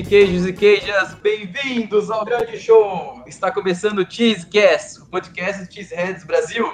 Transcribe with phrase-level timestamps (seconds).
[0.00, 1.12] Queijos e queijas.
[1.16, 3.22] Bem-vindos ao grande show.
[3.26, 6.66] Está começando o Cheesecast, o podcast Cheeseheads Brasil,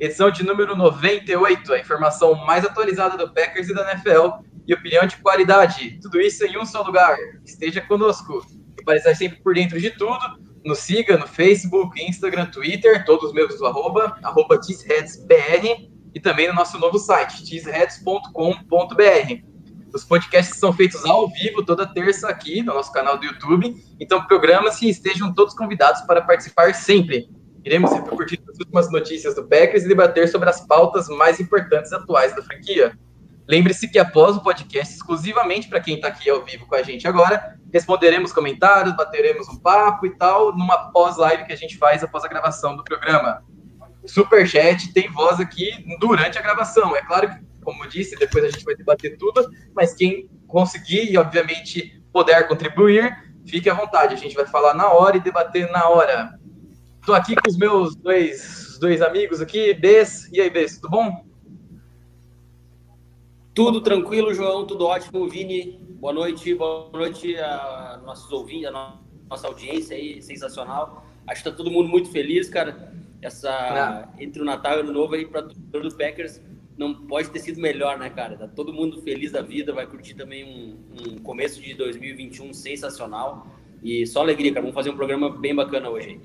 [0.00, 5.06] edição de número 98, a informação mais atualizada do Packers e da NFL e opinião
[5.06, 5.98] de qualidade.
[6.00, 7.14] Tudo isso em um só lugar.
[7.44, 8.40] Esteja conosco
[8.86, 10.40] para estar sempre por dentro de tudo.
[10.64, 16.48] Nos siga no Facebook, Instagram, Twitter, todos os meus do arroba, arroba cheeseheadsbr e também
[16.48, 19.51] no nosso novo site, cheeseheads.com.br.
[19.94, 23.76] Os podcasts são feitos ao vivo toda terça aqui no nosso canal do YouTube.
[24.00, 27.28] Então, programa-se e estejam todos convidados para participar sempre.
[27.64, 32.34] Iremos repercutir as últimas notícias do Packers e debater sobre as pautas mais importantes atuais
[32.34, 32.98] da franquia.
[33.46, 37.06] Lembre-se que após o podcast, exclusivamente para quem está aqui ao vivo com a gente
[37.06, 42.24] agora, responderemos comentários, bateremos um papo e tal, numa pós-live que a gente faz após
[42.24, 43.44] a gravação do programa.
[44.06, 46.96] Superchat tem voz aqui durante a gravação.
[46.96, 51.16] É claro que como disse, depois a gente vai debater tudo, mas quem conseguir e,
[51.16, 53.10] obviamente, puder contribuir,
[53.46, 54.14] fique à vontade.
[54.14, 56.38] A gente vai falar na hora e debater na hora.
[57.00, 60.28] Estou aqui com os meus dois, dois amigos aqui, Bess.
[60.32, 61.24] E aí, Bess, tudo bom?
[63.54, 65.28] Tudo tranquilo, João, tudo ótimo.
[65.28, 71.04] Vini, boa noite, boa noite a nossos ouvintes, a nossa audiência aí, sensacional.
[71.26, 72.92] Acho que tá todo mundo muito feliz, cara.
[73.20, 74.08] Essa, ah.
[74.18, 76.40] entre o Natal e o Ano Novo aí para todo do Packers
[76.76, 78.36] não pode ter sido melhor, né, cara?
[78.36, 83.46] Tá todo mundo feliz da vida, vai curtir também um, um começo de 2021 sensacional.
[83.82, 84.62] E só alegria, cara.
[84.62, 86.20] Vamos fazer um programa bem bacana hoje.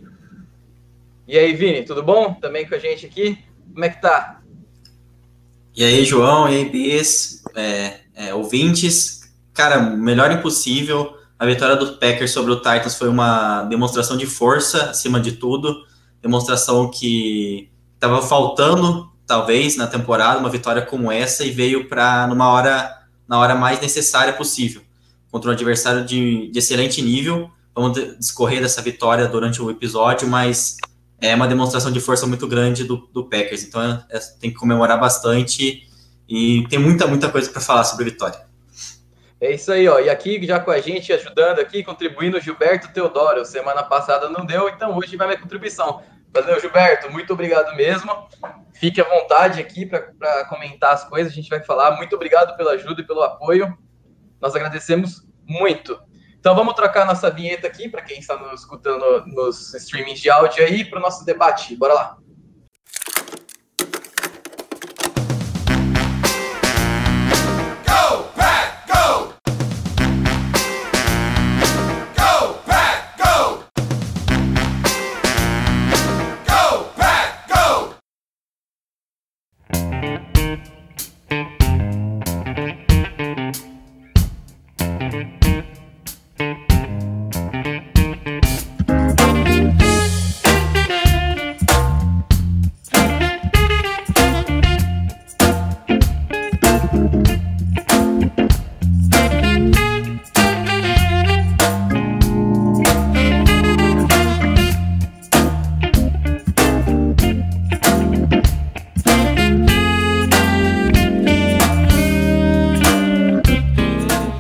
[1.27, 2.33] E aí, Vini, tudo bom?
[2.35, 3.37] Também com a gente aqui?
[3.73, 4.41] Como é que tá?
[5.75, 9.31] E aí, João, e aí, Bis, é, é, ouvintes.
[9.53, 11.17] Cara, melhor impossível.
[11.37, 15.85] A vitória do Packers sobre o Titans foi uma demonstração de força, acima de tudo.
[16.21, 22.49] Demonstração que estava faltando talvez na temporada uma vitória como essa e veio para numa
[22.49, 24.81] hora na hora mais necessária possível
[25.29, 27.51] contra um adversário de, de excelente nível.
[27.75, 30.77] Vamos discorrer dessa vitória durante o episódio, mas
[31.21, 33.63] é uma demonstração de força muito grande do, do Packers.
[33.63, 35.85] Então é, é, tem que comemorar bastante
[36.27, 38.47] e tem muita muita coisa para falar sobre a vitória.
[39.39, 39.99] É isso aí, ó.
[39.99, 43.45] E aqui já com a gente ajudando aqui, contribuindo Gilberto Teodoro.
[43.45, 46.01] Semana passada não deu, então hoje vai minha contribuição.
[46.41, 47.11] Valeu, Gilberto.
[47.11, 48.11] Muito obrigado mesmo.
[48.73, 51.33] Fique à vontade aqui para comentar as coisas.
[51.33, 51.97] A gente vai falar.
[51.97, 53.75] Muito obrigado pela ajuda e pelo apoio.
[54.39, 55.99] Nós agradecemos muito.
[56.39, 60.63] Então vamos trocar nossa vinheta aqui para quem está nos escutando nos streamings de áudio
[60.63, 61.75] aí para o nosso debate.
[61.75, 62.17] Bora lá.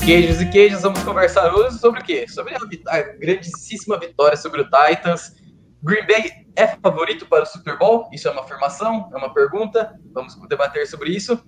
[0.07, 2.25] Queijos e queijos, vamos conversar hoje sobre o quê?
[2.29, 5.35] Sobre a, a grandíssima vitória sobre o Titans.
[5.83, 8.09] Green Bay é favorito para o Super Bowl?
[8.13, 9.09] Isso é uma afirmação?
[9.13, 9.99] É uma pergunta?
[10.13, 11.43] Vamos debater sobre isso.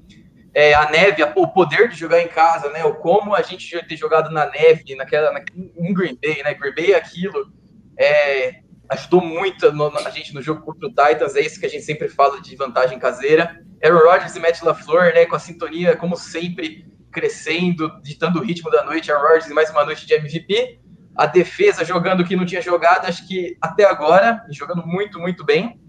[0.54, 2.84] É, a neve, a, o poder de jogar em casa, né?
[2.84, 6.54] O como a gente ter jogado na neve, naquela, na, em Green Bay, né?
[6.54, 7.54] Green Bay é aquilo.
[7.98, 8.60] É,
[8.90, 11.86] ajudou muito no, a gente no jogo contra o Titans, é isso que a gente
[11.86, 13.58] sempre fala de vantagem caseira.
[13.82, 15.26] Aaron Rodgers e Matt LaFleur, né?
[15.26, 19.86] Com a sintonia, como sempre, crescendo, ditando o ritmo da noite, a Rodgers mais uma
[19.86, 20.80] noite de MVP.
[21.16, 25.44] A defesa jogando o que não tinha jogado, acho que até agora, jogando muito, muito
[25.44, 25.80] bem.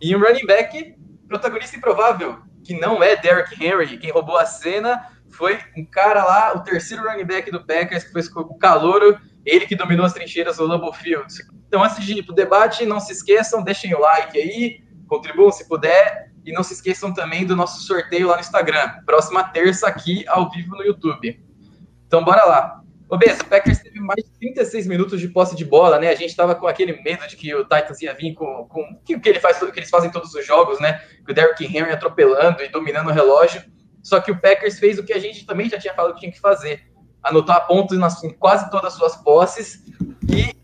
[0.00, 0.96] E um running back
[1.28, 3.98] protagonista improvável, que não é Derrick Henry.
[3.98, 8.12] Quem roubou a cena foi um cara lá, o terceiro running back do Packers, que
[8.12, 11.26] foi o Calouro, ele que dominou as trincheiras do Lambeau Field.
[11.68, 15.52] Então, antes de ir para o debate, não se esqueçam, deixem o like aí, contribuam
[15.52, 18.88] se puder, e não se esqueçam também do nosso sorteio lá no Instagram.
[19.04, 21.44] Próxima terça aqui ao vivo no YouTube.
[22.06, 22.80] Então bora lá.
[23.08, 26.08] Ô Bess, o Packers teve mais de 36 minutos de posse de bola, né?
[26.08, 29.18] A gente tava com aquele medo de que o Titans ia vir com, com que,
[29.18, 31.00] que, ele faz, que eles fazem todos os jogos, né?
[31.24, 33.62] Que o Derrick Henry atropelando e dominando o relógio.
[34.02, 36.32] Só que o Packers fez o que a gente também já tinha falado que tinha
[36.32, 36.82] que fazer.
[37.22, 39.84] Anotar pontos nas, em quase todas as suas posses
[40.28, 40.54] e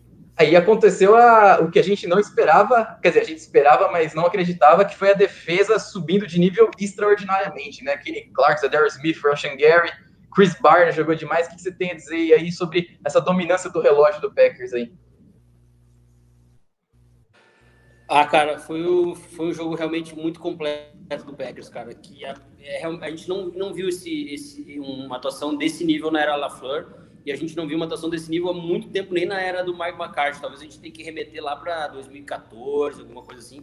[0.42, 4.12] Aí aconteceu a, o que a gente não esperava, quer dizer, a gente esperava, mas
[4.12, 7.96] não acreditava, que foi a defesa subindo de nível extraordinariamente, né?
[7.96, 9.92] Kenny Clark, Darius Smith, Russian Gary,
[10.34, 11.46] Chris Barnes jogou demais.
[11.46, 14.92] O que você tem a dizer aí sobre essa dominância do relógio do Packers aí?
[18.08, 21.94] Ah, cara, foi, o, foi um jogo realmente muito completo do Packers, cara.
[21.94, 26.20] Que a, é, a gente não, não viu esse, esse, uma atuação desse nível na
[26.20, 29.24] era LaFleur e a gente não viu uma atuação desse nível há muito tempo, nem
[29.24, 30.40] na era do Mike McCarthy.
[30.40, 33.62] Talvez a gente tenha que remeter lá para 2014, alguma coisa assim,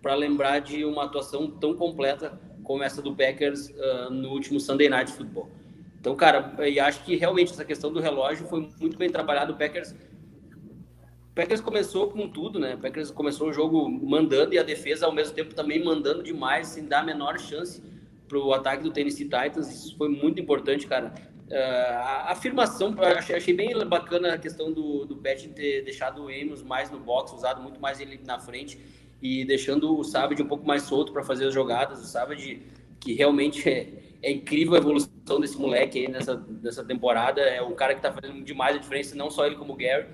[0.00, 4.88] para lembrar de uma atuação tão completa como essa do Packers uh, no último Sunday
[4.88, 5.50] Night Football.
[5.98, 9.52] Então, cara, e acho que realmente essa questão do relógio foi muito bem trabalhado.
[9.52, 12.76] O Packers, o Packers começou com tudo, né?
[12.76, 16.68] O Packers começou o jogo mandando e a defesa ao mesmo tempo também mandando demais,
[16.68, 17.82] sem dar a menor chance
[18.28, 19.68] para o ataque do Tennessee Titans.
[19.68, 21.12] Isso foi muito importante, cara.
[21.50, 26.28] Uh, a afirmação, achei, achei, bem bacana a questão do, do Pet ter deixado o
[26.28, 28.78] Amos mais no box, usado muito mais ele na frente
[29.20, 32.00] e deixando o Savage um pouco mais solto para fazer as jogadas.
[32.00, 32.62] O Savage,
[33.00, 33.88] que realmente é,
[34.22, 38.12] é, incrível a evolução desse moleque aí nessa, nessa temporada, é o cara que está
[38.12, 40.06] fazendo demais a diferença, não só ele como o Gary.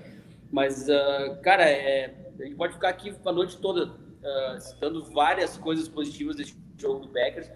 [0.51, 5.55] Mas, uh, cara, é, a gente pode ficar aqui a noite toda uh, citando várias
[5.55, 7.47] coisas positivas desse jogo do Packers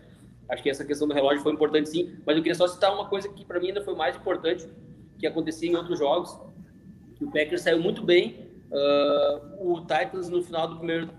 [0.51, 3.07] Acho que essa questão do relógio foi importante sim, mas eu queria só citar uma
[3.07, 4.67] coisa que para mim ainda foi mais importante,
[5.17, 6.37] que acontecia em outros jogos,
[7.21, 11.09] o Packers saiu muito bem, uh, o Titans no final do primeiro,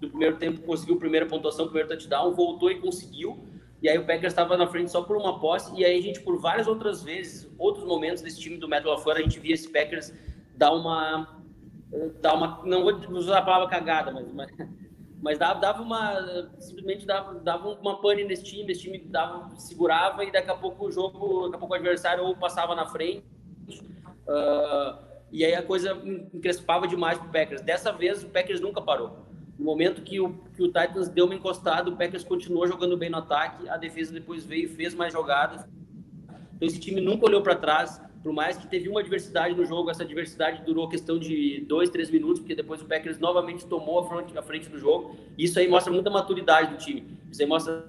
[0.00, 3.44] do primeiro tempo conseguiu a primeira pontuação, o primeiro touchdown, voltou e conseguiu,
[3.82, 6.20] e aí o Packers estava na frente só por uma posse, e aí a gente,
[6.20, 9.68] por várias outras vezes, outros momentos desse time do Metal fora, a gente via esse
[9.68, 10.14] Packers
[10.56, 11.36] dar uma...
[12.20, 14.50] Dar uma não vou usar a palavra cagada, mas, mas
[15.20, 20.24] mas dava, dava uma simplesmente dava, dava uma pane nesse time, esse time dava, segurava
[20.24, 23.24] e daqui a pouco o jogo, daqui a pouco o adversário ou passava na frente
[24.28, 25.92] uh, e aí a coisa
[26.32, 27.60] encrespava demais pro Packers.
[27.60, 29.26] Dessa vez o Packers nunca parou.
[29.58, 33.10] No momento que o, que o Titans deu uma encostada, o Packers continuou jogando bem
[33.10, 35.66] no ataque, a defesa depois veio e fez mais jogadas.
[36.54, 39.88] Então esse time nunca olhou para trás, por mais que teve uma diversidade no jogo,
[39.90, 44.04] essa diversidade durou questão de dois, três minutos, porque depois o Packers novamente tomou a
[44.06, 45.16] frente, a frente do jogo.
[45.38, 47.06] Isso aí mostra muita maturidade do time.
[47.32, 47.86] Isso aí mostra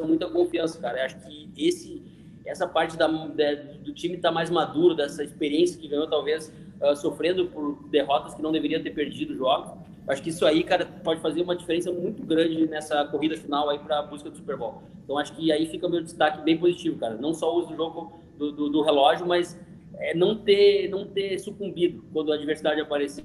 [0.00, 1.00] muita confiança, cara.
[1.00, 2.00] Eu acho que esse,
[2.46, 6.94] essa parte da, da do time está mais maduro, dessa experiência que ganhou, talvez uh,
[6.94, 9.76] sofrendo por derrotas que não deveria ter perdido jogos.
[10.06, 13.80] Acho que isso aí, cara, pode fazer uma diferença muito grande nessa corrida final aí
[13.80, 14.84] para a busca do Super Bowl.
[15.02, 17.16] Então acho que aí fica o meu destaque bem positivo, cara.
[17.16, 19.58] Não só o uso do jogo do, do, do relógio, mas
[19.98, 23.24] é, não ter não ter sucumbido quando a adversidade apareceu.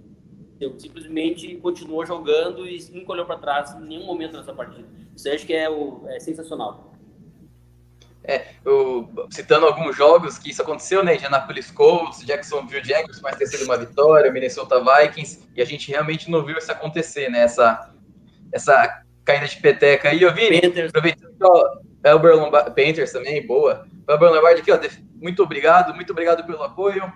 [0.77, 4.87] Simplesmente continuou jogando e nunca olhou para trás em nenhum momento nessa partida.
[5.15, 6.93] Isso acho que é, o, é sensacional.
[8.23, 11.15] É, eu, citando alguns jogos que isso aconteceu, né?
[11.15, 16.31] Indianapolis Colts, Jacksonville Jaguars, mais ter sido uma vitória, Minnesota Vikings, e a gente realmente
[16.31, 17.39] não viu isso acontecer, né?
[17.41, 17.91] Essa,
[18.53, 20.47] essa caída de peteca aí, eu vi.
[20.87, 23.87] Aproveitando que ó, Elber Lombard, Panthers também, boa.
[24.07, 24.79] Elber Lombard aqui, ó,
[25.21, 27.11] muito obrigado, muito obrigado pelo apoio.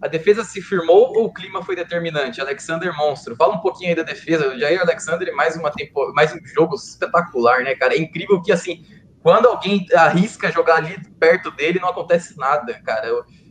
[0.00, 2.40] A defesa se firmou ou o clima foi determinante?
[2.40, 3.36] Alexander Monstro.
[3.36, 4.48] Fala um pouquinho aí da defesa.
[4.48, 7.94] O Jair Alexander, mais, uma tempo, mais um jogo espetacular, né, cara?
[7.94, 8.84] É incrível que, assim,
[9.22, 13.06] quando alguém arrisca jogar ali perto dele, não acontece nada, cara.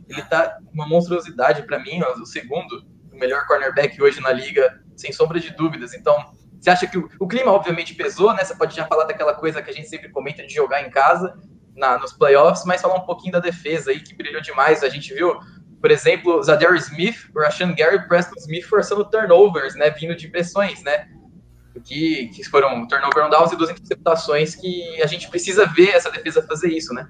[0.06, 4.78] Ele tá uma monstruosidade para mim, ó, o segundo, o melhor cornerback hoje na liga,
[4.94, 5.94] sem sombra de dúvidas.
[5.94, 8.44] Então, você acha que o, o, clima obviamente pesou, né?
[8.44, 11.36] Você pode já falar daquela coisa que a gente sempre comenta de jogar em casa
[11.74, 14.84] na, nos playoffs, mas falar um pouquinho da defesa aí que brilhou demais.
[14.84, 15.40] A gente viu,
[15.80, 19.90] por exemplo, Zadar Smith, Rashan Gary e Preston Smith forçando turnovers, né?
[19.90, 21.08] Vindo de pressões, né?
[21.80, 26.10] que, que foram turnover on downs e duas interceptações, que a gente precisa ver essa
[26.10, 27.08] defesa fazer isso, né?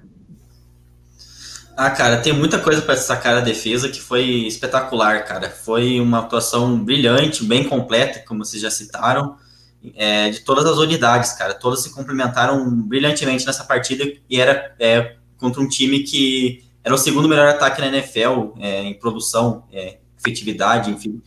[1.75, 5.49] Ah, cara, tem muita coisa para destacar a defesa que foi espetacular, cara.
[5.49, 9.37] Foi uma atuação brilhante, bem completa, como vocês já citaram,
[9.95, 11.53] é, de todas as unidades, cara.
[11.53, 16.97] Todas se complementaram brilhantemente nessa partida e era é, contra um time que era o
[16.97, 21.21] segundo melhor ataque na NFL é, em produção, é, efetividade, enfim.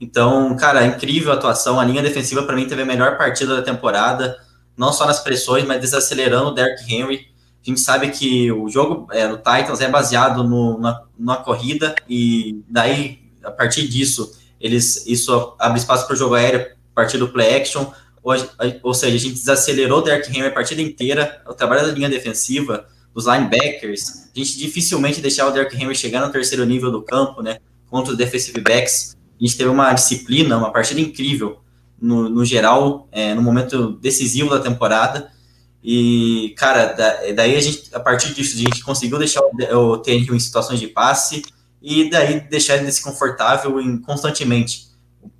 [0.00, 1.78] Então, cara, incrível a atuação.
[1.78, 4.36] A linha defensiva, para mim, teve a melhor partida da temporada,
[4.76, 7.28] não só nas pressões, mas desacelerando o Derrick Henry.
[7.64, 11.94] A gente sabe que o jogo é, do Titans é baseado no, na, na corrida,
[12.08, 17.18] e daí, a partir disso, eles isso abre espaço para o jogo aéreo a partir
[17.18, 17.86] do play action.
[18.82, 22.08] Ou, seja, a gente desacelerou o Derrick Henry a partida inteira, o trabalho da linha
[22.08, 24.28] defensiva, dos linebackers.
[24.34, 27.58] A gente dificilmente deixava o Derrick Henry chegar no terceiro nível do campo, né?
[27.90, 31.58] Contra os defensive backs a gente teve uma disciplina, uma partida incrível
[32.00, 35.32] no, no geral, é, no momento decisivo da temporada.
[35.82, 39.98] E, cara, da, daí a gente, a partir disso, a gente conseguiu deixar o, o
[39.98, 41.42] TNU em situações de passe
[41.82, 44.91] e daí deixar ele desconfortável em, constantemente.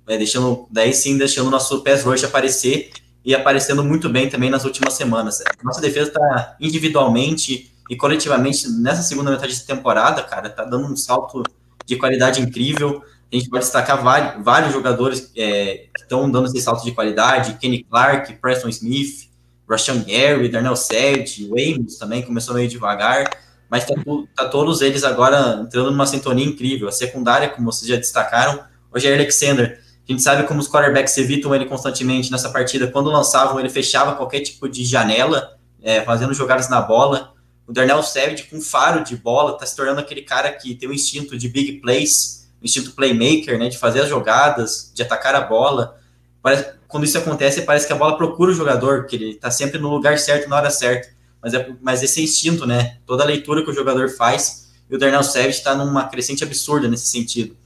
[0.07, 2.91] É, deixando, daí sim, deixando o nosso pass rush aparecer
[3.23, 5.41] e aparecendo muito bem também nas últimas semanas.
[5.63, 10.95] Nossa defesa está individualmente e coletivamente nessa segunda metade de temporada, cara, tá dando um
[10.95, 11.43] salto
[11.85, 13.01] de qualidade incrível.
[13.31, 17.57] A gente pode destacar vários, vários jogadores é, que estão dando esse salto de qualidade,
[17.59, 19.29] Kenny Clark, Preston Smith,
[19.69, 23.29] Rashan Gary, Darnell Savage, Weymouth também começou meio devagar,
[23.69, 23.95] mas tá,
[24.35, 26.87] tá, todos eles agora entrando numa sintonia incrível.
[26.87, 29.81] A secundária, como vocês já destacaram, hoje é Alexander.
[30.07, 32.87] A gente sabe como os quarterbacks evitam ele constantemente nessa partida.
[32.87, 37.33] Quando lançavam, ele fechava qualquer tipo de janela, é, fazendo jogadas na bola.
[37.65, 40.93] O Darnell Savage, com faro de bola, tá se tornando aquele cara que tem o
[40.93, 45.41] instinto de big plays, o instinto playmaker, né, de fazer as jogadas, de atacar a
[45.41, 45.97] bola.
[46.41, 49.79] Parece, quando isso acontece, parece que a bola procura o jogador, que ele tá sempre
[49.79, 52.99] no lugar certo, na hora certa mas, é, mas esse é instinto, né?
[53.05, 56.87] Toda a leitura que o jogador faz, e o Darnell Savage está numa crescente absurda
[56.87, 57.57] nesse sentido.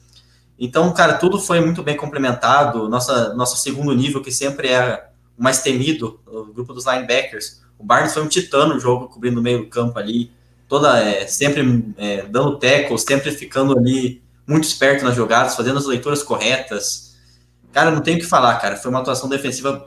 [0.59, 2.89] Então, cara, tudo foi muito bem complementado.
[2.89, 7.61] Nossa, nosso segundo nível, que sempre é o mais temido, o grupo dos linebackers.
[7.77, 10.31] O Barnes foi um titã no jogo, cobrindo o meio do campo ali,
[10.67, 15.85] toda é, sempre é, dando tackles, sempre ficando ali muito esperto nas jogadas, fazendo as
[15.85, 17.15] leituras corretas.
[17.71, 18.77] Cara, não tenho o que falar, cara.
[18.77, 19.85] Foi uma atuação defensiva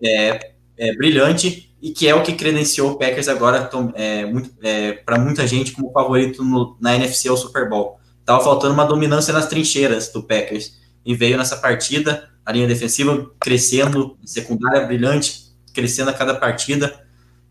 [0.00, 4.24] é, é, brilhante e que é o que credenciou o Packers agora é,
[4.62, 7.98] é, para muita gente como favorito no, na NFC ao Super Bowl.
[8.24, 13.30] Tava faltando uma dominância nas trincheiras do Packers e veio nessa partida a linha defensiva
[13.40, 17.04] crescendo, secundária brilhante, crescendo a cada partida.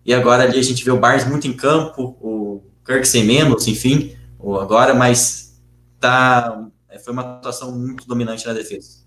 [0.05, 3.67] E agora ali a gente vê o Barnes muito em campo, o Kirk sem menos,
[3.67, 4.17] enfim,
[4.59, 5.61] agora, mas
[5.99, 6.67] tá,
[7.03, 9.01] foi uma atuação muito dominante na defesa.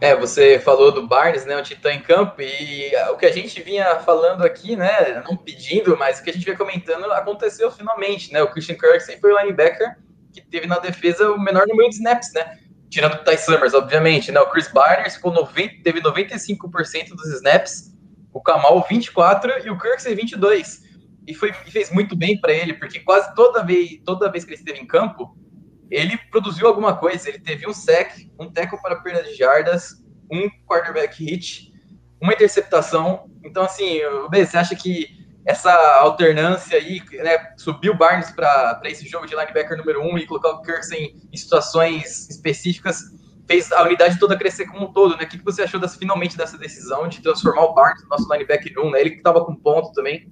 [0.00, 3.60] É, você falou do Barnes, né, o Titã em campo, e o que a gente
[3.62, 8.32] vinha falando aqui, né, não pedindo, mas o que a gente vinha comentando aconteceu finalmente,
[8.32, 9.96] né, o Christian Kirksey foi o linebacker
[10.42, 14.30] que teve na defesa o menor número de snaps, né, tirando o Ty Summers, obviamente,
[14.30, 17.94] né, o Chris Barnes ficou 90, teve 95% dos snaps,
[18.32, 20.82] o Kamal 24 e o Kirksey 22,
[21.26, 24.50] e, foi, e fez muito bem para ele, porque quase toda vez, toda vez que
[24.52, 25.36] ele esteve em campo,
[25.90, 27.28] ele produziu alguma coisa.
[27.28, 31.72] Ele teve um sec, um tackle para perda de jardas, um quarterback hit,
[32.20, 33.30] uma interceptação.
[33.44, 34.00] Então, assim,
[34.30, 39.78] você acha que essa alternância aí, né, subir o Barnes para esse jogo de linebacker
[39.78, 43.14] número um e colocar o Kirsten em situações específicas,
[43.46, 45.22] fez a unidade toda crescer como um todo, né?
[45.22, 48.76] O que você achou das, finalmente dessa decisão de transformar o Barnes no nosso linebacker
[48.76, 49.00] 1, né?
[49.00, 50.28] Ele que estava com ponto também.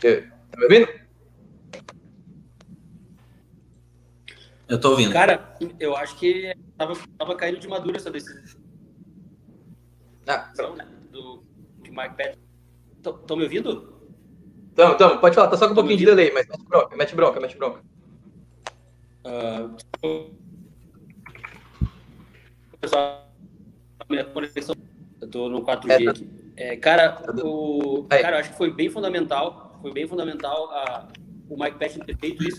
[0.00, 0.88] Tá me ouvindo?
[4.68, 5.12] Eu tô ouvindo.
[5.12, 6.54] Cara, eu acho que
[6.86, 8.60] tava, tava caindo de madura essa decisão.
[10.26, 10.52] Ah.
[10.76, 11.42] Né, do,
[11.82, 12.38] de Mike Patton.
[13.20, 13.92] Estão me ouvindo?
[14.72, 17.14] Então, então, pode falar, tá só com um pouquinho de delay, mas mete bronca, mete
[17.14, 17.82] bronca, mete bronca.
[19.24, 20.30] Uh,
[22.80, 23.28] pessoal,
[24.08, 24.74] minha conexão,
[25.20, 26.10] eu tô no 4G é, tá...
[26.10, 26.30] aqui.
[26.56, 31.08] É, cara, tá o, cara, eu acho que foi bem fundamental foi bem fundamental a,
[31.50, 32.58] o Mike Patton ter feito isso.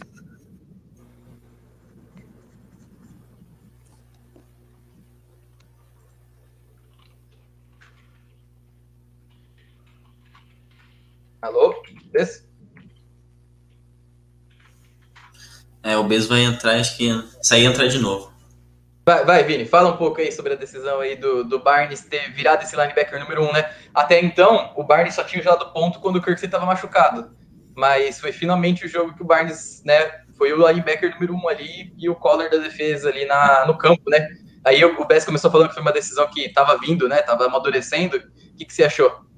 [11.44, 11.76] Alô?
[12.14, 12.48] Bess?
[15.84, 17.10] É, o Bess vai entrar, acho que
[17.42, 18.32] sair entrar de novo.
[19.06, 22.32] Vai, vai, Vini, fala um pouco aí sobre a decisão aí do, do Barnes ter
[22.32, 23.70] virado esse linebacker número um, né?
[23.94, 27.36] Até então, o Barnes só tinha usado ponto quando o Kirksey estava machucado.
[27.76, 31.94] Mas foi finalmente o jogo que o Barnes, né, foi o linebacker número um ali
[31.98, 34.30] e o collar da defesa ali na, no campo, né?
[34.64, 37.22] Aí o Bess começou falando que foi uma decisão que estava vindo, né?
[37.22, 38.16] Tava amadurecendo.
[38.16, 39.33] O que, que você achou?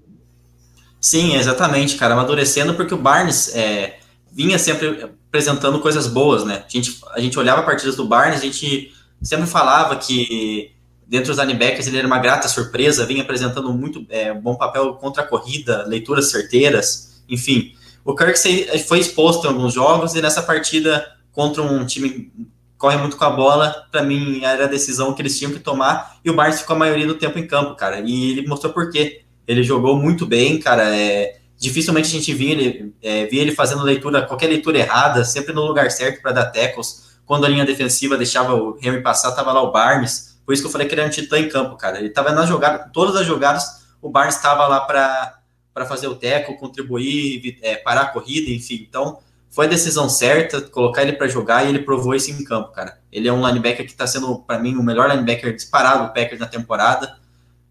[1.06, 2.16] Sim, exatamente, cara.
[2.16, 4.00] Amadurecendo porque o Barnes é,
[4.32, 6.64] vinha sempre apresentando coisas boas, né?
[6.66, 10.72] A gente, a gente olhava partidas do Barnes, a gente sempre falava que
[11.06, 15.22] dentro dos linebackers ele era uma grata surpresa, vinha apresentando muito é, bom papel contra
[15.22, 17.76] a corrida, leituras certeiras, enfim.
[18.04, 18.40] O Kirk
[18.88, 22.34] foi exposto em alguns jogos e nessa partida contra um time
[22.80, 26.18] corre muito com a bola, para mim era a decisão que eles tinham que tomar
[26.26, 28.00] e o Barnes ficou a maioria do tempo em campo, cara.
[28.00, 29.25] E ele mostrou por quê.
[29.48, 30.96] Ele jogou muito bem, cara.
[30.96, 35.54] É, dificilmente a gente via ele, é, via ele fazendo leitura, qualquer leitura errada, sempre
[35.54, 39.52] no lugar certo para dar tackles quando a linha defensiva deixava o Henry passar, tava
[39.52, 40.38] lá o Barnes.
[40.46, 41.98] Por isso que eu falei que ele era um titã em campo, cara.
[41.98, 46.56] Ele tava na jogada, todas as jogadas, o Barnes estava lá para fazer o teco,
[46.58, 48.86] contribuir, é, parar a corrida, enfim.
[48.88, 52.72] Então, foi a decisão certa, colocar ele para jogar e ele provou isso em campo,
[52.72, 53.00] cara.
[53.12, 56.40] Ele é um linebacker que está sendo, para mim, o melhor linebacker disparado do Packers
[56.40, 57.18] na temporada.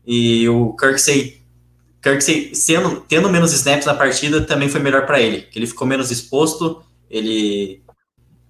[0.04, 1.43] E o Kirksey,
[2.04, 6.10] Kirksey sendo, tendo menos snaps na partida também foi melhor para ele, ele ficou menos
[6.10, 7.82] exposto, ele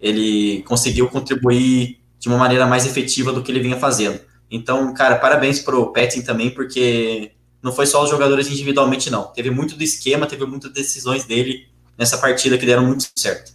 [0.00, 4.20] ele conseguiu contribuir de uma maneira mais efetiva do que ele vinha fazendo.
[4.50, 7.32] Então, cara, parabéns pro Petting também, porque
[7.62, 9.24] não foi só os jogadores individualmente, não.
[9.28, 13.54] Teve muito do esquema, teve muitas decisões dele nessa partida que deram muito certo.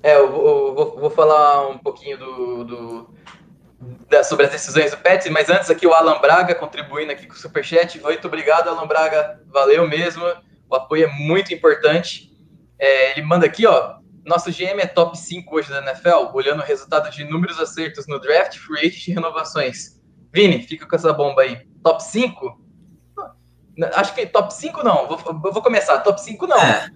[0.00, 3.10] É, eu vou, vou falar um pouquinho do, do
[4.08, 7.34] da, sobre as decisões do Petting, mas antes aqui o Alan Braga contribuindo aqui com
[7.34, 8.00] o Superchat.
[8.00, 9.40] Muito obrigado, Alan Braga.
[9.46, 10.24] Valeu mesmo.
[10.68, 12.30] O apoio é muito importante.
[12.78, 13.96] É, ele manda aqui, ó.
[14.24, 18.20] Nosso GM é top 5 hoje da NFL, olhando o resultado de números acertos no
[18.20, 19.98] draft, free agent e renovações.
[20.32, 21.66] Vini, fica com essa bomba aí.
[21.82, 22.60] Top 5?
[23.94, 25.06] Acho que top 5 não.
[25.06, 25.18] Vou,
[25.52, 25.98] vou começar.
[26.00, 26.60] Top 5 não.
[26.60, 26.90] É.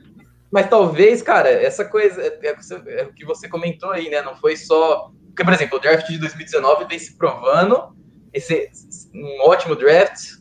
[0.52, 4.20] Mas talvez, cara, essa coisa é, é, é, o que você comentou aí, né?
[4.20, 5.10] Não foi só.
[5.32, 7.96] Porque, por exemplo, o draft de 2019 vem se provando.
[8.32, 8.70] Esse,
[9.14, 10.36] um ótimo draft.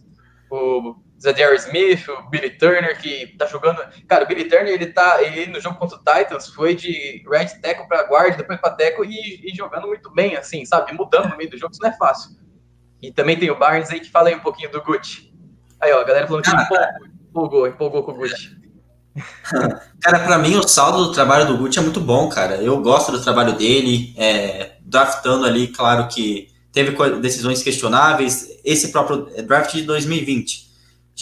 [0.50, 3.82] O Zadar Smith, o Billy Turner, que tá jogando.
[4.08, 5.24] Cara, o Billy Turner, ele tá.
[5.24, 9.08] Ele no jogo contra o Titans foi de right tackle pra guard, depois pra tackle
[9.08, 10.92] e, e, jogando muito bem, assim, sabe?
[10.94, 12.36] Mudando no meio do jogo, isso não é fácil.
[13.02, 15.34] E também tem o Barnes aí que fala aí um pouquinho do Gucci.
[15.80, 16.88] Aí, ó, a galera falando que empolgou,
[17.30, 18.61] empolgou, empolgou com o Gucci.
[20.02, 22.56] Cara, para mim o saldo do trabalho do Gucci é muito bom, cara.
[22.56, 28.50] Eu gosto do trabalho dele, é, draftando ali, claro que teve decisões questionáveis.
[28.64, 30.72] Esse próprio draft de 2020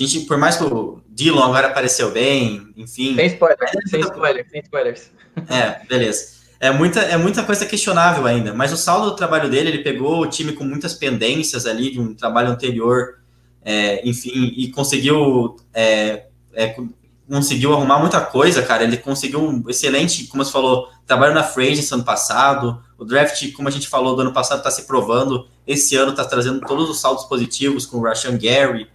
[0.03, 3.15] a gente, por mais que o Dillon agora apareceu bem, enfim.
[3.15, 5.11] Sem spoilers, sem spoilers, sem spoilers.
[5.47, 6.39] É, beleza.
[6.59, 10.19] É muita, é muita coisa questionável ainda, mas o saldo do trabalho dele, ele pegou
[10.19, 13.19] o time com muitas pendências ali de um trabalho anterior,
[13.63, 16.75] é, enfim, e conseguiu, é, é,
[17.29, 18.83] conseguiu arrumar muita coisa, cara.
[18.83, 22.83] Ele conseguiu um excelente, como você falou, trabalho na frente ano passado.
[22.97, 25.47] O draft, como a gente falou, do ano passado está se provando.
[25.65, 28.89] Esse ano está trazendo todos os saldos positivos com o Rashan Gary,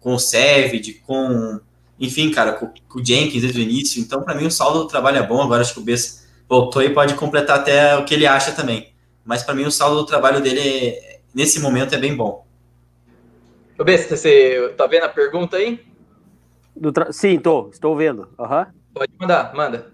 [0.00, 1.60] com o Savage, com.
[1.98, 4.00] Enfim, cara, com, com o Jenkins desde o início.
[4.00, 5.42] Então, para mim, o saldo do trabalho é bom.
[5.42, 8.92] Agora acho que o Bess voltou e pode completar até o que ele acha também.
[9.24, 10.96] Mas para mim, o saldo do trabalho dele,
[11.34, 12.46] nesse momento, é bem bom.
[13.78, 15.91] Ô, Bess, você tá vendo a pergunta aí?
[16.92, 17.12] Tra...
[17.12, 18.28] Sim, tô, estou vendo.
[18.38, 18.66] Uhum.
[18.94, 19.92] Pode mandar, manda.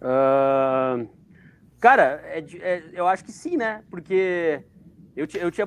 [0.00, 1.08] Uh...
[1.80, 3.84] Cara, é, é, eu acho que sim, né?
[3.88, 4.64] Porque
[5.16, 5.66] eu, eu tinha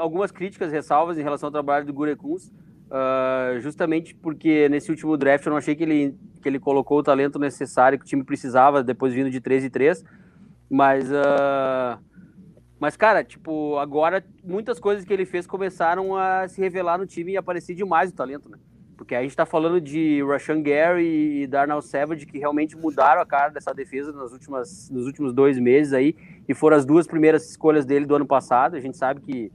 [0.00, 2.50] algumas críticas, ressalvas em relação ao trabalho do Gurekuns,
[2.94, 7.02] Uh, justamente porque nesse último draft eu não achei que ele, que ele colocou o
[7.02, 10.04] talento necessário que o time precisava, depois vindo de 3 e 3.
[10.70, 11.98] Mas, uh,
[12.78, 17.32] mas, cara, tipo, agora muitas coisas que ele fez começaram a se revelar no time
[17.32, 18.58] e aparecer demais o talento, né?
[18.96, 23.26] Porque a gente tá falando de Rashan Gary e Darnell Savage que realmente mudaram a
[23.26, 26.14] cara dessa defesa nas últimas, nos últimos dois meses aí,
[26.48, 28.76] e foram as duas primeiras escolhas dele do ano passado.
[28.76, 29.52] A gente sabe que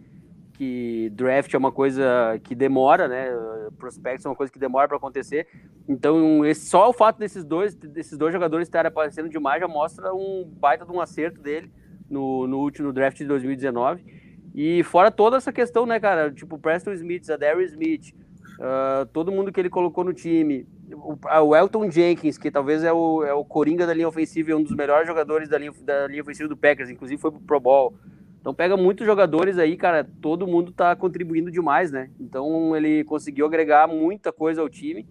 [0.60, 3.30] que draft é uma coisa que demora, né?
[3.78, 5.48] Prospects é uma coisa que demora para acontecer.
[5.88, 10.14] Então, esse, só o fato desses dois, desses dois jogadores estarem aparecendo demais já mostra
[10.14, 11.72] um baita de um acerto dele
[12.10, 14.04] no, no último draft de 2019.
[14.54, 16.30] E fora toda essa questão, né, cara?
[16.30, 18.14] Tipo, Preston Smith, Darius Smith,
[18.60, 20.68] uh, todo mundo que ele colocou no time.
[20.92, 21.18] O,
[21.48, 24.62] o, Elton Jenkins, que talvez é o, é o coringa da linha ofensiva e um
[24.62, 27.94] dos melhores jogadores da linha, da linha ofensiva do Packers, inclusive foi pro Pro Bowl.
[28.42, 32.10] Então pega muitos jogadores aí, cara, todo mundo tá contribuindo demais, né?
[32.20, 35.08] Então ele conseguiu agregar muita coisa ao time.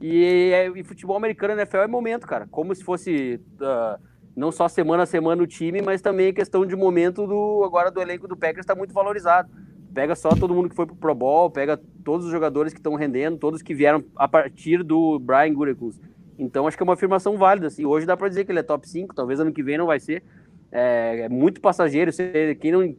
[0.00, 2.48] E, é, e futebol americano NFL é momento, cara.
[2.50, 4.02] Como se fosse uh,
[4.34, 8.00] não só semana a semana o time, mas também questão de momento do agora do
[8.00, 9.50] elenco do Packers está muito valorizado.
[9.94, 12.94] Pega só todo mundo que foi pro Pro Bowl, pega todos os jogadores que estão
[12.94, 16.00] rendendo, todos que vieram a partir do Brian Gutekunst.
[16.38, 17.66] Então acho que é uma afirmação válida.
[17.66, 17.84] Assim.
[17.84, 20.00] Hoje dá para dizer que ele é top 5, talvez ano que vem não vai
[20.00, 20.22] ser,
[20.70, 22.10] é, é muito passageiro.
[22.58, 22.96] Quem não,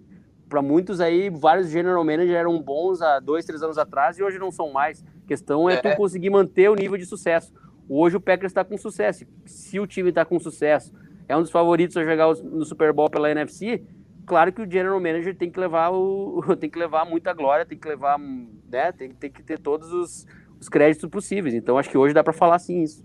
[0.48, 4.38] para muitos aí, vários general managers eram bons há dois, três anos atrás e hoje
[4.38, 5.04] não são mais.
[5.24, 5.78] A questão é, é.
[5.78, 7.52] tu conseguir manter o nível de sucesso.
[7.90, 9.26] Hoje o Packers está com sucesso.
[9.46, 10.94] Se o time está com sucesso,
[11.28, 13.84] é um dos favoritos a jogar no Super Bowl pela NFC.
[14.26, 17.78] Claro que o general manager tem que levar o, tem que levar muita glória, tem
[17.78, 20.26] que levar, né, tem, tem que ter todos os,
[20.60, 21.54] os créditos possíveis.
[21.54, 23.04] Então acho que hoje dá para falar sim isso.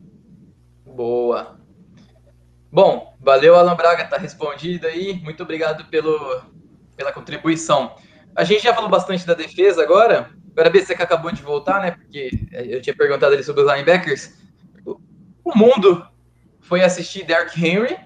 [0.86, 1.58] Boa.
[2.70, 5.14] Bom, valeu, Alan Braga, tá respondido aí.
[5.22, 6.42] Muito obrigado pelo,
[6.96, 7.94] pela contribuição.
[8.36, 10.30] A gente já falou bastante da defesa agora.
[10.52, 11.92] Agora, BC que acabou de voltar, né?
[11.92, 14.36] Porque eu tinha perguntado ali sobre os linebackers.
[14.84, 16.06] O mundo
[16.60, 17.96] foi assistir Derrick Henry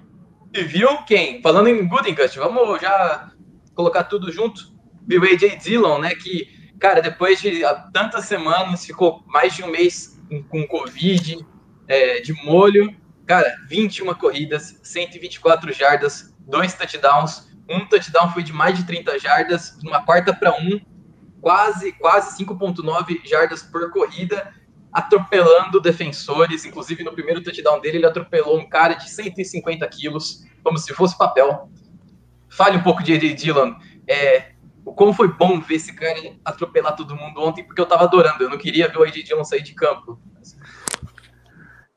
[0.55, 1.41] viu quem?
[1.43, 3.31] Falando em Gutenkust, vamos já
[3.75, 4.73] colocar tudo junto.
[5.07, 6.15] Viu AJ Dillon, né?
[6.15, 7.63] Que, cara, depois de
[7.93, 11.45] tantas semanas, ficou mais de um mês com Covid,
[11.89, 12.95] é, de molho
[13.27, 17.49] Cara, 21 corridas, 124 jardas, dois touchdowns.
[17.69, 20.81] Um touchdown foi de mais de 30 jardas, uma quarta para um,
[21.41, 24.53] quase, quase 5,9 jardas por corrida,
[24.93, 26.65] atropelando defensores.
[26.65, 31.17] Inclusive, no primeiro touchdown dele, ele atropelou um cara de 150 quilos, como se fosse
[31.17, 31.71] papel.
[32.51, 33.75] Fale um pouco de Eddie Dillon.
[34.07, 34.53] É,
[34.85, 38.51] como foi bom ver esse cara atropelar todo mundo ontem, porque eu tava adorando, eu
[38.51, 40.21] não queria ver o AJ Dillon sair de campo.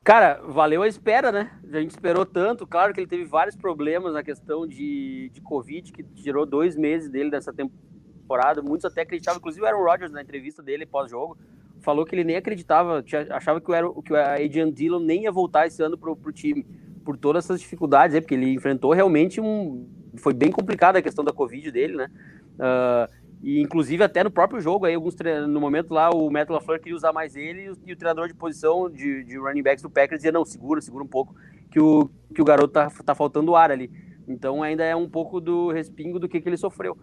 [0.06, 1.50] Cara, valeu a espera, né?
[1.72, 2.64] A gente esperou tanto.
[2.64, 7.10] Claro que ele teve vários problemas na questão de, de Covid, que tirou dois meses
[7.10, 8.62] dele dessa temporada.
[8.62, 11.36] Muitos até acreditavam, inclusive o Aaron Rodgers, na entrevista dele pós-jogo,
[11.80, 15.32] falou que ele nem acreditava, achava que o, Aaron, que o Adrian Dillon nem ia
[15.32, 16.66] voltar esse ano pro, pro time,
[17.04, 18.20] por todas essas dificuldades, né?
[18.20, 19.88] porque ele enfrentou realmente um.
[20.16, 22.10] Foi bem complicada a questão da Covid dele, né?
[22.54, 25.14] Uh, e inclusive até no próprio jogo, aí, alguns
[25.48, 28.28] no momento lá, o Matt LaFleur queria usar mais ele e o, e o treinador
[28.28, 31.34] de posição de, de, running backs do Packers dizia, não, segura, segura um pouco,
[31.70, 33.90] que o, que o garoto tá, tá faltando ar ali.
[34.26, 36.96] Então ainda é um pouco do respingo do que, que ele sofreu.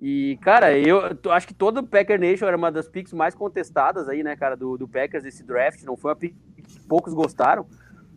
[0.00, 4.08] E, cara, eu acho que todo o Packer Nation era uma das picks mais contestadas
[4.08, 5.82] aí, né, cara, do, do Packers, esse draft.
[5.82, 7.66] Não foi uma pick que poucos gostaram.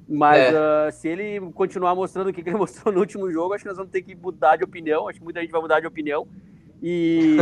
[0.07, 0.51] Mas é.
[0.51, 3.69] uh, se ele continuar mostrando o que, que ele mostrou no último jogo, acho que
[3.69, 5.07] nós vamos ter que mudar de opinião.
[5.07, 6.27] Acho que muita gente vai mudar de opinião.
[6.83, 7.37] E.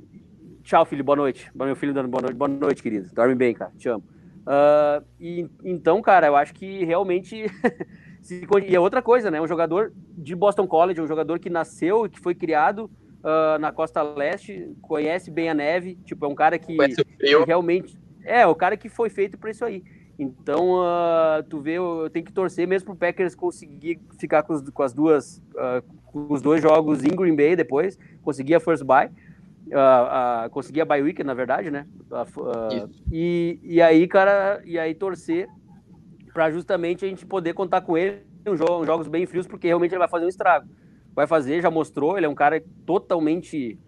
[0.62, 1.02] Tchau, filho.
[1.02, 1.50] Boa noite.
[1.54, 2.36] Meu filho dando boa noite.
[2.36, 3.08] Boa noite, querido.
[3.14, 3.72] Dorme bem, cara.
[3.78, 4.04] Te amo.
[4.40, 7.46] Uh, e, então, cara, eu acho que realmente.
[8.68, 9.40] e é outra coisa, né?
[9.40, 12.90] Um jogador de Boston College, um jogador que nasceu e que foi criado
[13.24, 15.96] uh, na costa leste, conhece bem a neve.
[16.04, 17.98] Tipo, é um cara que, que realmente.
[18.24, 19.82] É, o cara que foi feito para isso aí.
[20.18, 24.68] Então, uh, tu vê, eu tenho que torcer mesmo pro Packers conseguir ficar com, os,
[24.68, 28.84] com as duas, uh, com os dois jogos em Green Bay depois, conseguir a first
[28.84, 29.06] buy,
[29.68, 31.86] uh, conseguir a bye week, na verdade, né?
[33.10, 35.48] e, e aí, cara, e aí torcer
[36.34, 39.98] para justamente a gente poder contar com ele em jogos bem frios, porque realmente ele
[40.00, 40.68] vai fazer um estrago.
[41.14, 43.78] Vai fazer, já mostrou, ele é um cara totalmente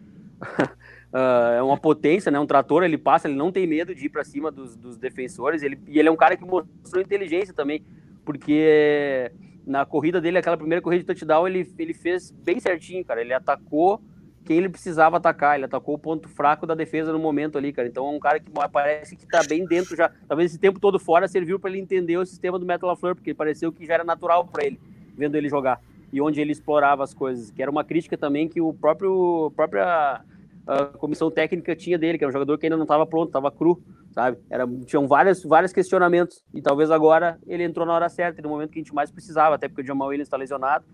[1.12, 2.38] Uh, é uma potência, né?
[2.38, 5.62] Um trator, ele passa, ele não tem medo de ir para cima dos, dos defensores.
[5.62, 7.84] Ele, e ele é um cara que mostrou inteligência também,
[8.24, 9.30] porque
[9.64, 13.20] na corrida dele, aquela primeira corrida de touchdown, ele, ele fez bem certinho, cara.
[13.20, 14.02] Ele atacou
[14.44, 17.86] quem ele precisava atacar, ele atacou o ponto fraco da defesa no momento ali, cara.
[17.86, 20.10] Então é um cara que parece que tá bem dentro já.
[20.26, 23.32] Talvez esse tempo todo fora serviu para ele entender o sistema do Metal LaFleur, porque
[23.32, 24.80] pareceu que já era natural para ele,
[25.16, 25.80] vendo ele jogar.
[26.12, 30.22] E onde ele explorava as coisas, que era uma crítica também que o próprio própria
[30.66, 33.50] a comissão técnica tinha dele, que era um jogador que ainda não estava pronto, estava
[33.50, 34.38] cru, sabe?
[34.48, 36.44] Era, tinham vários, vários questionamentos.
[36.54, 39.56] E talvez agora ele entrou na hora certa, no momento que a gente mais precisava,
[39.56, 40.84] até porque o Jamal Williams está lesionado.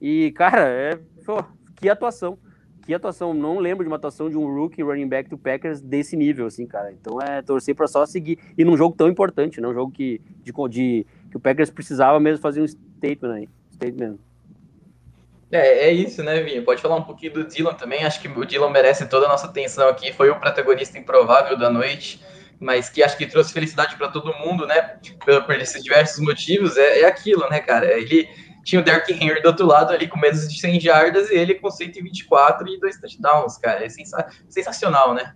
[0.00, 1.42] E, cara, é, pô,
[1.76, 2.38] que atuação.
[2.84, 3.32] Que atuação.
[3.32, 6.66] Não lembro de uma atuação de um rookie running back do Packers desse nível, assim,
[6.66, 6.92] cara.
[6.92, 8.38] Então é torcer para só seguir.
[8.58, 9.66] E num jogo tão importante, né?
[9.66, 13.48] Um jogo que, de, de, que o Packers precisava mesmo fazer um statement aí.
[13.72, 14.18] Statement.
[15.54, 16.64] É, é isso, né, Vinho?
[16.64, 18.04] Pode falar um pouquinho do Dylan também.
[18.04, 20.12] Acho que o Dylan merece toda a nossa atenção aqui.
[20.12, 22.20] Foi o protagonista improvável da noite,
[22.58, 24.98] mas que acho que trouxe felicidade para todo mundo, né?
[25.24, 26.76] Por, por esses diversos motivos.
[26.76, 27.86] É, é aquilo, né, cara?
[27.86, 28.28] Ele
[28.64, 31.54] tinha o Derrick Henry do outro lado ali com menos de 100 jardas e ele
[31.54, 33.84] com 124 e dois touchdowns, cara.
[33.84, 33.88] É
[34.48, 35.34] sensacional, né?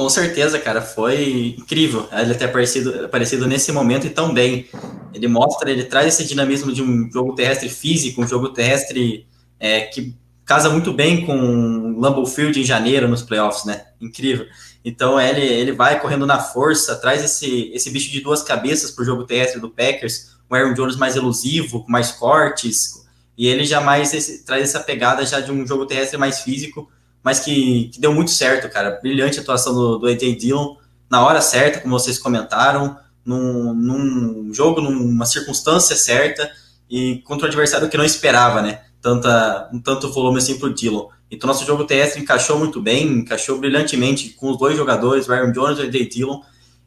[0.00, 4.66] Com certeza, cara, foi incrível ele ter aparecido, aparecido nesse momento e tão bem.
[5.12, 9.26] Ele mostra, ele traz esse dinamismo de um jogo terrestre físico, um jogo terrestre
[9.58, 13.88] é, que casa muito bem com Lambeau Field em janeiro nos playoffs, né?
[14.00, 14.46] Incrível.
[14.82, 19.02] Então ele, ele vai correndo na força, traz esse, esse bicho de duas cabeças para
[19.02, 23.04] o jogo terrestre do Packers, um Aaron Jones mais elusivo, com mais cortes,
[23.36, 26.88] e ele jamais esse, traz essa pegada já de um jogo terrestre mais físico,
[27.22, 28.98] mas que, que deu muito certo, cara.
[29.02, 30.76] Brilhante atuação do, do AJ Dillon,
[31.10, 36.50] na hora certa, como vocês comentaram, num, num jogo, numa circunstância certa,
[36.88, 38.82] e contra um adversário que não esperava, né?
[39.00, 41.08] Tanta, um tanto volume assim pro Dillon.
[41.30, 45.78] Então, nosso jogo terrestre encaixou muito bem, encaixou brilhantemente com os dois jogadores, o Jones
[45.78, 46.40] e AJ Dillon.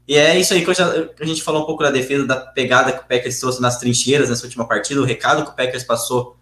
[0.06, 2.91] E é isso aí que já, a gente falou um pouco da defesa, da pegada
[2.91, 6.36] que o Packers trouxe nas trincheiras nessa última partida, o recado que o Packers passou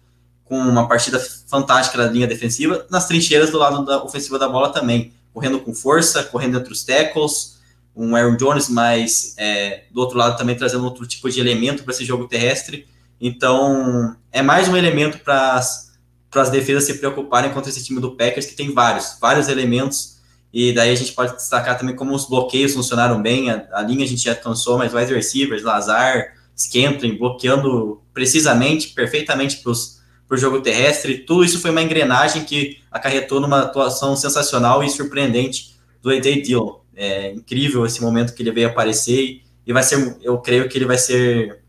[0.44, 4.70] com uma partida fantástica na linha defensiva, nas trincheiras do lado da ofensiva da bola
[4.70, 7.60] também, correndo com força, correndo entre os tackles,
[7.94, 11.92] um Aaron Jones, mas é, do outro lado também trazendo outro tipo de elemento para
[11.92, 12.86] esse jogo terrestre.
[13.20, 15.60] Então, é mais um elemento para
[16.34, 20.20] as defesas se preocuparem contra esse time do Packers, que tem vários, vários elementos.
[20.52, 23.50] E daí a gente pode destacar também como os bloqueios funcionaram bem.
[23.50, 29.58] A, a linha a gente já cansou, mas wide receivers, Lazar, Scantling, bloqueando precisamente, perfeitamente
[29.58, 30.01] para os
[30.32, 31.18] para o jogo terrestre.
[31.18, 36.76] Tudo isso foi uma engrenagem que acarretou numa atuação sensacional e surpreendente do AJ Dillon.
[36.96, 40.86] É incrível esse momento que ele veio aparecer e vai ser, eu creio que ele
[40.86, 41.60] vai ser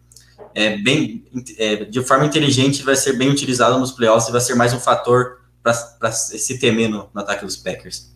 [0.55, 1.25] é, bem,
[1.57, 4.79] é, de forma inteligente, vai ser bem utilizado nos playoffs e vai ser mais um
[4.79, 8.13] fator para se temer no, no ataque dos Packers.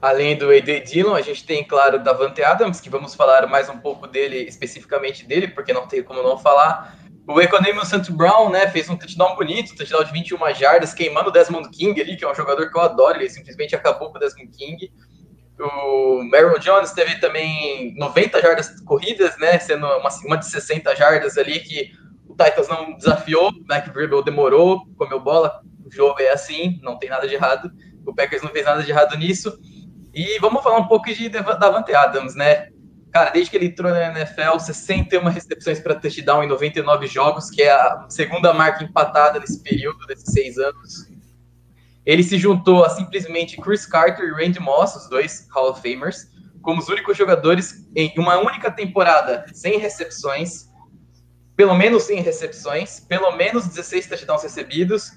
[0.00, 3.78] Além do AD Dillon, a gente tem, claro, Davante Adams, que vamos falar mais um
[3.78, 6.96] pouco dele, especificamente dele, porque não tem como não falar.
[7.28, 11.28] O Economio Santo Brown, né, fez um touchdown bonito, um touchdown de 21 jardas, queimando
[11.28, 14.16] o Desmond King ali, que é um jogador que eu adoro, ele simplesmente acabou com
[14.16, 14.90] o Desmond King.
[15.60, 21.36] O Meryl Jones teve também 90 jardas corridas, né, sendo uma, uma de 60 jardas
[21.36, 21.92] ali, que
[22.26, 23.92] o Titans não desafiou, o Mac
[24.24, 27.70] demorou, comeu bola, o jogo é assim, não tem nada de errado,
[28.06, 29.58] o Packers não fez nada de errado nisso.
[30.14, 32.70] E vamos falar um pouco de Davante Adams, né,
[33.10, 37.62] Cara, desde que ele entrou na NFL, 61 recepções para touchdown em 99 jogos, que
[37.62, 41.08] é a segunda marca empatada nesse período, desses seis anos.
[42.04, 46.28] Ele se juntou a simplesmente Chris Carter e Randy Moss, os dois Hall of Famers,
[46.62, 50.68] como os únicos jogadores em uma única temporada sem recepções,
[51.56, 55.12] pelo menos sem recepções, pelo menos 16 touchdowns recebidos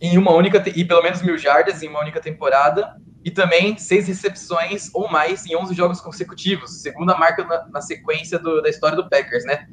[0.00, 4.06] em uma única e pelo menos mil jardas em uma única temporada e também seis
[4.06, 8.94] recepções ou mais em 11 jogos consecutivos, segunda marca na, na sequência do, da história
[8.94, 9.66] do Packers, né?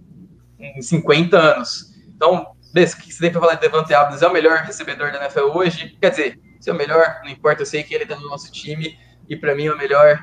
[0.58, 1.92] Em 50 anos.
[2.16, 4.22] Então, Bess, o que você tem para falar de Devante Adams?
[4.22, 5.98] É o melhor recebedor da NFL hoje?
[6.00, 8.50] Quer dizer, se é o melhor, não importa, eu sei que ele está no nosso
[8.52, 10.18] time e para mim é o melhor.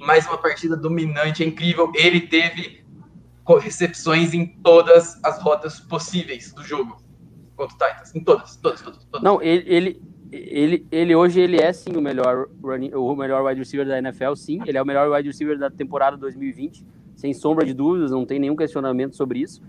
[0.00, 1.90] Mais uma partida dominante, é incrível.
[1.94, 2.84] Ele teve
[3.60, 7.02] recepções em todas as rotas possíveis do jogo
[7.56, 8.14] contra o Titans.
[8.14, 9.04] Em todas, todas, todas.
[9.04, 9.22] todas.
[9.22, 10.02] Não, ele, ele,
[10.34, 14.34] ele, ele hoje ele é sim o melhor running, o melhor wide receiver da NFL,
[14.34, 14.60] sim.
[14.66, 18.38] Ele é o melhor wide receiver da temporada 2020, sem sombra de dúvidas, não tem
[18.40, 19.62] nenhum questionamento sobre isso.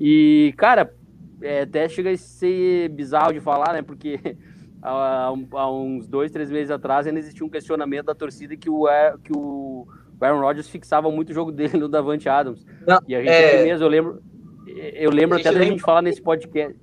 [0.00, 0.92] E, cara,
[1.40, 3.82] é, até chega a ser bizarro de falar, né?
[3.82, 4.18] Porque
[4.82, 8.86] há, há, uns dois, três meses atrás ainda existia um questionamento da torcida que o,
[9.22, 9.86] que o
[10.20, 12.66] Aaron Rodgers fixava muito o jogo dele no Davante Adams.
[12.86, 13.64] Não, e a gente é...
[13.64, 14.22] mesmo, eu lembro,
[14.66, 16.76] eu lembro até da gente falar nesse podcast.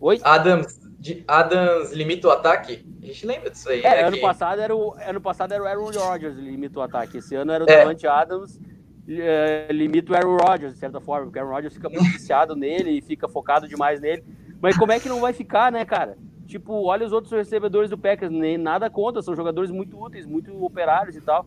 [0.00, 0.18] Oi?
[0.24, 2.86] Adams, de Adams limita o ataque?
[3.02, 3.80] A gente lembra disso aí.
[3.80, 4.22] É, né, ano, que...
[4.22, 7.18] passado era o, ano passado era o Aaron Rodgers limita o ataque.
[7.18, 7.78] Esse ano era o é.
[7.78, 8.60] Davante Adams
[9.08, 12.54] é, limita o Aaron Rodgers, de certa forma, porque o Aaron Rodgers fica muito viciado
[12.54, 14.22] nele e fica focado demais nele.
[14.60, 16.16] Mas como é que não vai ficar, né, cara?
[16.46, 20.64] Tipo, olha os outros recebedores do Packers, nem nada contra, são jogadores muito úteis, muito
[20.64, 21.44] operários e tal.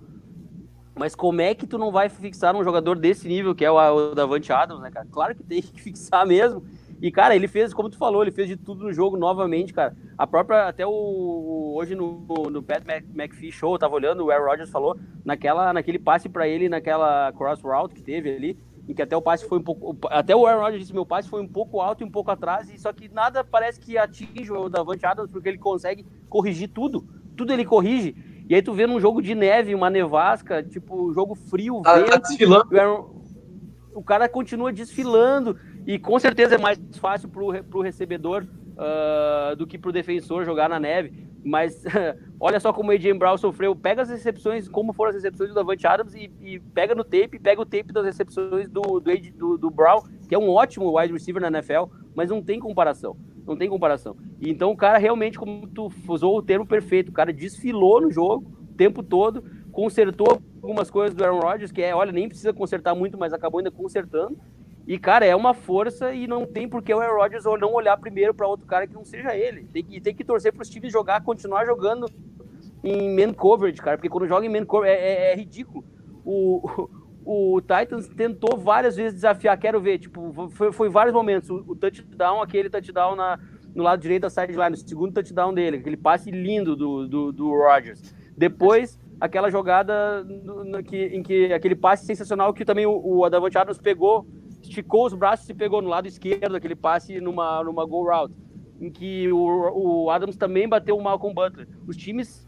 [0.93, 3.77] Mas como é que tu não vai fixar um jogador desse nível, que é o,
[3.77, 5.07] o Davante Adams, né, cara?
[5.09, 6.61] Claro que tem que fixar mesmo.
[7.01, 9.95] E, cara, ele fez, como tu falou, ele fez de tudo no jogo novamente, cara.
[10.17, 11.73] A própria, até o.
[11.75, 15.99] Hoje no, no Pat McPhee Show, eu tava olhando, o Aaron Rodgers falou, naquela, naquele
[15.99, 19.59] passe para ele, naquela cross route que teve ali, em que até o passe foi
[19.59, 19.97] um pouco.
[20.09, 22.69] Até o Aaron Rodgers disse: meu passe foi um pouco alto e um pouco atrás,
[22.69, 27.05] e só que nada parece que atinge o Davante Adams, porque ele consegue corrigir tudo.
[27.35, 28.15] Tudo ele corrige.
[28.47, 32.09] E aí tu vê num jogo de neve, uma nevasca, tipo, jogo frio, tá, vento,
[32.11, 32.67] tá desfilando.
[32.71, 33.15] O, Aaron,
[33.95, 35.57] o cara continua desfilando.
[35.85, 38.45] E com certeza é mais fácil para o recebedor
[38.75, 41.25] uh, do que para o defensor jogar na neve.
[41.43, 41.83] Mas
[42.39, 43.75] olha só como o AJ Brown sofreu.
[43.75, 47.39] Pega as recepções, como foram as recepções do Davante Adams, e, e pega no tape,
[47.39, 49.01] pega o tape das recepções do, do,
[49.35, 51.83] do, do, Brown, que é um ótimo wide receiver na NFL,
[52.15, 53.15] mas não tem comparação.
[53.45, 54.17] Não tem comparação.
[54.41, 58.11] E então o cara realmente, como tu usou o termo perfeito, o cara desfilou no
[58.11, 62.51] jogo o tempo todo, consertou algumas coisas do Aaron Rodgers, que é, olha, nem precisa
[62.51, 64.35] consertar muito, mas acabou ainda consertando.
[64.87, 67.97] E, cara, é uma força e não tem por que o Aaron Rodgers não olhar
[67.97, 69.63] primeiro para outro cara que não seja ele.
[69.73, 72.07] Tem que, tem que torcer para os times jogar, continuar jogando
[72.83, 75.83] em man coverage, cara, porque quando joga em man coverage é, é, é ridículo.
[76.23, 76.89] O,
[77.25, 81.49] o, o, Titans tentou várias vezes desafiar, quero ver, tipo, foi, foi vários momentos.
[81.49, 83.39] O, o, touchdown, aquele touchdown na,
[83.73, 87.49] no lado direito da sideline, o segundo touchdown dele, aquele passe lindo do, do, do
[87.49, 88.13] Rodgers.
[88.37, 93.25] Depois, aquela jogada no, no, que, em que aquele passe sensacional que também o, o
[93.25, 94.27] Adavante Adams pegou
[94.67, 98.33] esticou os braços e pegou no lado esquerdo aquele passe numa, numa go route,
[98.79, 101.67] em que o, o Adams também bateu o Butler.
[101.87, 102.45] Os times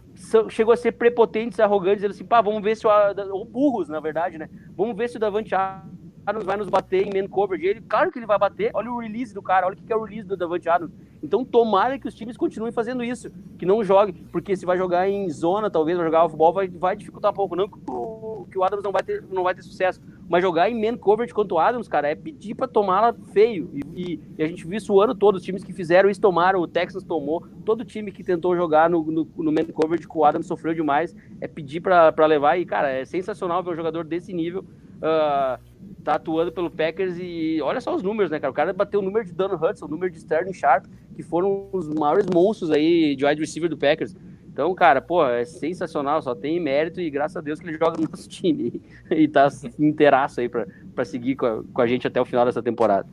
[0.49, 2.89] chegou a ser prepotentes, arrogantes, dizendo assim, pá, vamos ver se o,
[3.31, 4.49] ou burros, na verdade, né?
[4.75, 7.65] Vamos ver se o Davante Adams vai nos bater em man coverage.
[7.65, 8.71] Ele, claro que ele vai bater.
[8.73, 10.93] Olha o release do cara, olha o que é o release do Davante Adams.
[11.21, 15.09] Então, tomara que os times continuem fazendo isso, que não jogue, porque se vai jogar
[15.09, 17.55] em zona, talvez, vai jogar off-ball, vai, vai dificultar um pouco.
[17.55, 20.69] Não que o, que o Adams não vai, ter, não vai ter sucesso, mas jogar
[20.69, 23.69] em man coverage quanto o Adams, cara, é pedir pra tomá-la feio.
[23.73, 26.19] E, e, e, a gente viu isso o ano todo, os times que fizeram isso
[26.19, 30.19] tomaram, o Texas tomou, todo time que tentou jogar no, no, no man coverage com
[30.19, 33.75] o Adams sofreu demais, é pedir pra, pra levar, e, cara, é sensacional ver um
[33.75, 34.65] jogador desse nível.
[34.97, 35.61] Uh,
[36.03, 38.49] tá atuando pelo Packers e olha só os números, né, cara?
[38.49, 40.85] O cara bateu o número de Dan Hudson, o número de Sterling Sharp,
[41.15, 44.15] que foram os maiores monstros aí de wide receiver do Packers.
[44.57, 48.01] Então, cara, pô, é sensacional, só tem mérito e graças a Deus que ele joga
[48.01, 52.19] no nosso time e tá inteiraço aí para seguir com a, com a, gente até
[52.19, 53.07] o final dessa temporada.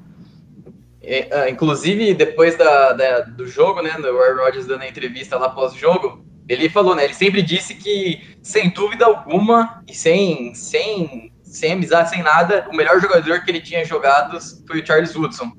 [1.02, 5.50] É, inclusive, depois da, da, do jogo, né, do Aaron Rodgers dando a entrevista lá
[5.50, 11.72] pós-jogo, ele falou, né, ele sempre disse que, sem dúvida alguma, e sem, sem, sem
[11.72, 15.52] amizade, sem nada, o melhor jogador que ele tinha jogado foi o Charles Woodson.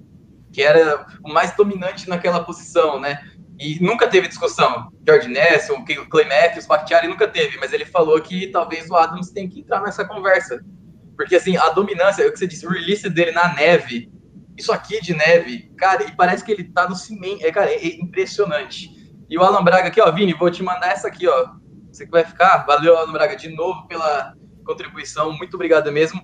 [0.51, 3.19] que era o mais dominante naquela posição, né?
[3.59, 4.91] E nunca teve discussão.
[5.05, 9.49] George Nelson, Clay Matthews, Bakhtiari nunca teve, mas ele falou que talvez o Adams tenha
[9.49, 10.59] que entrar nessa conversa.
[11.15, 14.11] Porque, assim, a dominância, é o que você disse, o release dele na neve,
[14.57, 17.95] isso aqui de neve, cara, e parece que ele tá no cimento, é, cara, é
[17.95, 18.89] impressionante.
[19.29, 21.47] E o Alan Braga aqui, ó, Vini, vou te mandar essa aqui, ó.
[21.91, 22.65] Você que vai ficar.
[22.65, 24.33] Valeu, Alan Braga, de novo pela
[24.65, 26.21] contribuição, muito obrigado mesmo.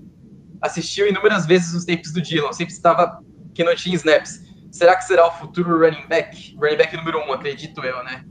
[0.62, 3.22] Assistiu inúmeras vezes os tapes do Dylan, sempre estava
[3.54, 4.44] que não tinha snaps.
[4.72, 6.56] Será que será o futuro running back?
[6.60, 8.24] Running back número um, acredito eu, né?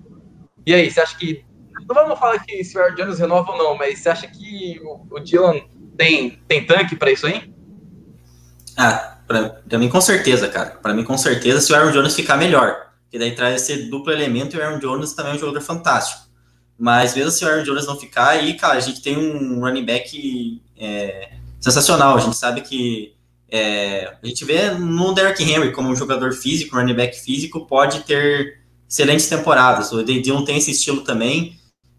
[0.67, 1.45] E aí, você acha que.
[1.87, 4.81] Não vamos falar que se o Aaron Jones renova ou não, mas você acha que
[4.83, 5.61] o, o Dylan
[5.97, 7.53] tem, tem tanque para isso aí?
[8.77, 10.71] Ah, pra, pra, mim com certeza, cara.
[10.71, 12.91] Para mim com certeza, se o Aaron Jones ficar melhor.
[13.03, 16.23] Porque daí traz esse duplo elemento e o Aaron Jones também é um jogador fantástico.
[16.79, 19.85] Mas mesmo se o Aaron Jones não ficar, aí, cara, a gente tem um running
[19.85, 22.17] back é, sensacional.
[22.17, 23.15] A gente sabe que
[23.51, 28.01] é, a gente vê no Derrick Henry como um jogador físico, running back físico, pode
[28.01, 29.93] ter excelentes temporadas.
[29.93, 31.57] O Dillon tem esse estilo também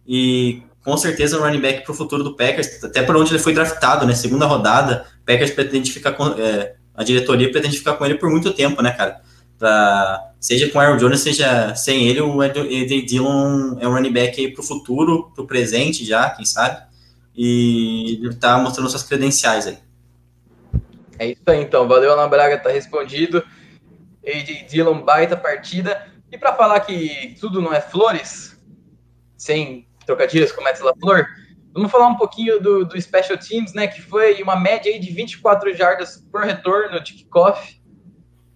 [0.08, 3.40] e com certeza um running back para o futuro do Packers, até por onde ele
[3.40, 4.14] foi draftado, né?
[4.16, 8.52] Segunda rodada, Packers pretende ficar com, é, a diretoria pretende ficar com ele por muito
[8.54, 9.22] tempo, né, cara?
[9.60, 14.40] Pra, seja com Aaron Jones, seja sem ele, o Eddie Dillon é um running back
[14.40, 16.82] aí para o futuro, para o presente já, quem sabe?
[17.36, 19.78] E ele tá mostrando suas credenciais aí.
[21.22, 21.88] É isso aí, então.
[21.88, 23.46] Valeu, Ana Braga, tá respondido.
[24.26, 26.12] AJ Dillon, baita partida.
[26.32, 28.60] E para falar que tudo não é flores,
[29.38, 31.28] sem trocadilhos com Metz LaFleur,
[31.76, 33.86] vamos falar um pouquinho do, do Special Teams, né?
[33.86, 37.80] Que foi uma média aí de 24 jardas por retorno de kickoff.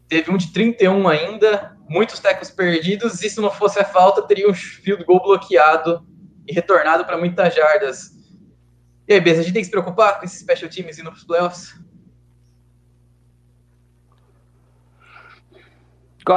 [0.07, 3.21] Teve um de 31 ainda, muitos tecos perdidos.
[3.21, 6.03] E se não fosse a falta, teria um field goal bloqueado
[6.47, 8.09] e retornado para muitas jardas.
[9.07, 11.17] E aí, Beza, a gente tem que se preocupar com esses special teams indo para
[11.19, 11.84] os playoffs?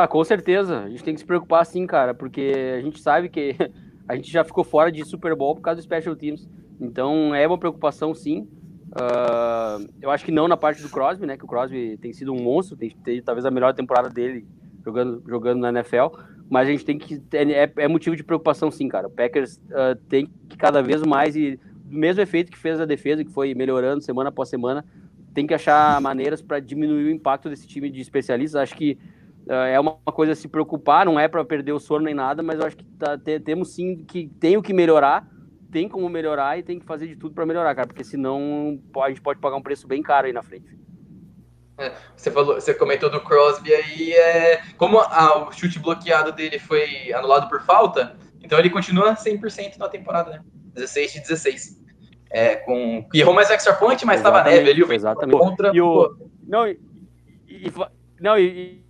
[0.09, 0.81] Com certeza.
[0.81, 3.57] A gente tem que se preocupar sim, cara, porque a gente sabe que
[4.07, 6.49] a gente já ficou fora de Super Bowl por causa do Special Teams.
[6.81, 8.49] Então é uma preocupação sim.
[8.89, 11.37] Uh, eu acho que não na parte do Crosby, né?
[11.37, 14.47] Que o Crosby tem sido um monstro, tem, talvez a melhor temporada dele
[14.85, 16.17] jogando, jogando na NFL.
[16.51, 17.23] Mas a gente tem que.
[17.33, 19.07] É, é motivo de preocupação, sim, cara.
[19.09, 22.87] O Packers uh, tem que cada vez mais, e do mesmo efeito que fez a
[22.87, 24.85] defesa, que foi melhorando semana após semana,
[25.35, 28.61] tem que achar maneiras para diminuir o impacto desse time de especialistas.
[28.61, 28.99] Acho que
[29.49, 32.61] é, uma coisa a se preocupar, não é para perder o sono nem nada, mas
[32.61, 35.27] eu acho que tá, temos sim que tem o que melhorar,
[35.73, 39.09] tem como melhorar e tem que fazer de tudo para melhorar, cara, porque senão a
[39.09, 40.79] gente pode pagar um preço bem caro aí na frente.
[41.79, 46.59] É, você falou, você comentou do Crosby aí, é, como a, o chute bloqueado dele
[46.59, 50.43] foi anulado por falta, então ele continua 100% na temporada, né?
[50.75, 51.79] 16 de 16.
[52.31, 55.39] É, com errou mais extra point, mas estava neve ali, exatamente.
[55.39, 56.15] contra e o,
[56.47, 56.79] não, e,
[57.49, 57.73] e,
[58.21, 58.88] não, e, e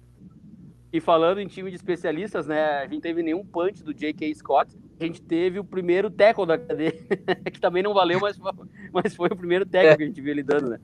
[1.01, 2.79] falando em time de especialistas, né?
[2.79, 4.35] A gente teve nenhum punch do J.K.
[4.35, 4.75] Scott.
[4.99, 6.93] A gente teve o primeiro tackle da cadeia,
[7.53, 8.39] que também não valeu, mas,
[8.93, 9.97] mas foi o primeiro tackle é.
[9.97, 10.81] que a gente viu ele dando, né?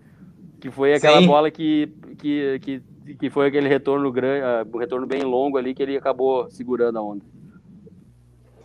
[0.61, 1.27] Que foi aquela Sim.
[1.27, 2.83] bola que, que, que,
[3.19, 6.99] que foi aquele retorno grande, uh, um retorno bem longo ali que ele acabou segurando
[6.99, 7.25] a onda.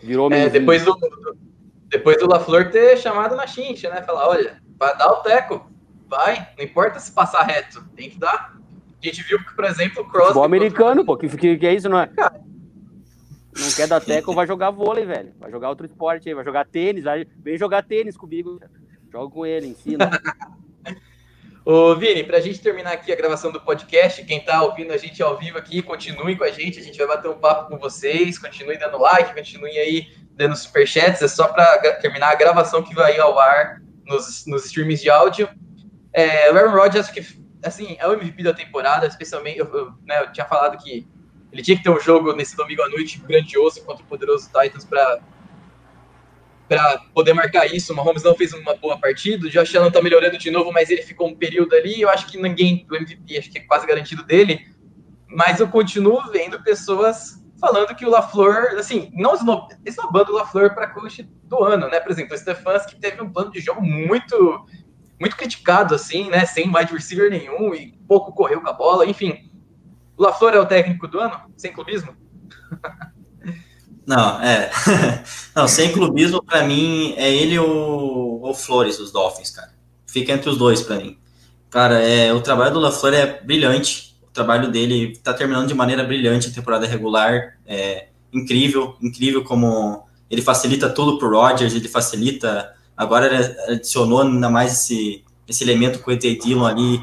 [0.02, 0.98] Virou é, depois do
[1.90, 4.02] depois do LaFleur ter chamado na chincha, né?
[4.04, 5.70] Falar, olha, vai dar o teco,
[6.08, 8.56] vai, não importa se passar reto, tem que dar.
[9.02, 10.28] A gente viu que, por exemplo, o Crosby...
[10.28, 12.10] Futebol americano, pô, que, que, que é isso, não é?
[12.18, 15.34] Não quer dar teco, vai jogar vôlei, velho.
[15.40, 17.26] Vai jogar outro esporte aí, vai jogar tênis, vai...
[17.38, 18.60] vem jogar tênis comigo.
[19.12, 20.10] Joga com ele, ensina.
[21.66, 25.22] Ô, Vini, pra gente terminar aqui a gravação do podcast, quem tá ouvindo a gente
[25.22, 28.40] ao vivo aqui, continue com a gente, a gente vai bater um papo com vocês,
[28.40, 33.20] continue dando like, continue aí dando superchats, é só pra terminar a gravação que vai
[33.20, 35.50] ao ar nos, nos streams de áudio.
[36.14, 37.22] É, o Aaron Rodgers, que
[37.64, 41.08] assim, é o MVP da temporada, especialmente, eu, eu, né, eu tinha falado que
[41.52, 44.86] ele tinha que ter um jogo nesse domingo à noite grandioso contra o poderoso Titans
[44.86, 45.20] para
[46.68, 47.92] para poder marcar isso.
[47.92, 50.92] O Mahomes não fez uma boa partida, o Josh Allen tá melhorando de novo, mas
[50.92, 53.88] ele ficou um período ali, eu acho que ninguém do MVP, acho que é quase
[53.88, 54.68] garantido dele,
[55.28, 60.88] mas eu continuo vendo pessoas falando que o LaFleur, assim, não esnobando o LaFleur para
[60.88, 62.00] coach do ano, né?
[62.00, 64.66] Por exemplo, o Stefanski teve um plano de jogo muito
[65.20, 66.46] muito criticado, assim, né?
[66.46, 69.50] Sem wide receiver nenhum e pouco correu com a bola, enfim.
[70.18, 71.40] O LaFleur é o técnico do ano?
[71.58, 72.16] Sem clubismo?
[74.06, 74.72] Não, é.
[75.56, 79.72] Não, sem clubismo, para mim, é ele ou o Flores, os Dolphins, cara.
[80.08, 81.18] Fica entre os dois para mim.
[81.70, 84.18] Cara, é, o trabalho do LaFleur é brilhante.
[84.24, 87.60] O trabalho dele tá terminando de maneira brilhante a temporada regular.
[87.68, 94.74] É incrível, incrível como ele facilita tudo pro Rodgers, ele facilita Agora adicionou ainda mais
[94.74, 97.02] esse, esse elemento com o ET Dillon ali,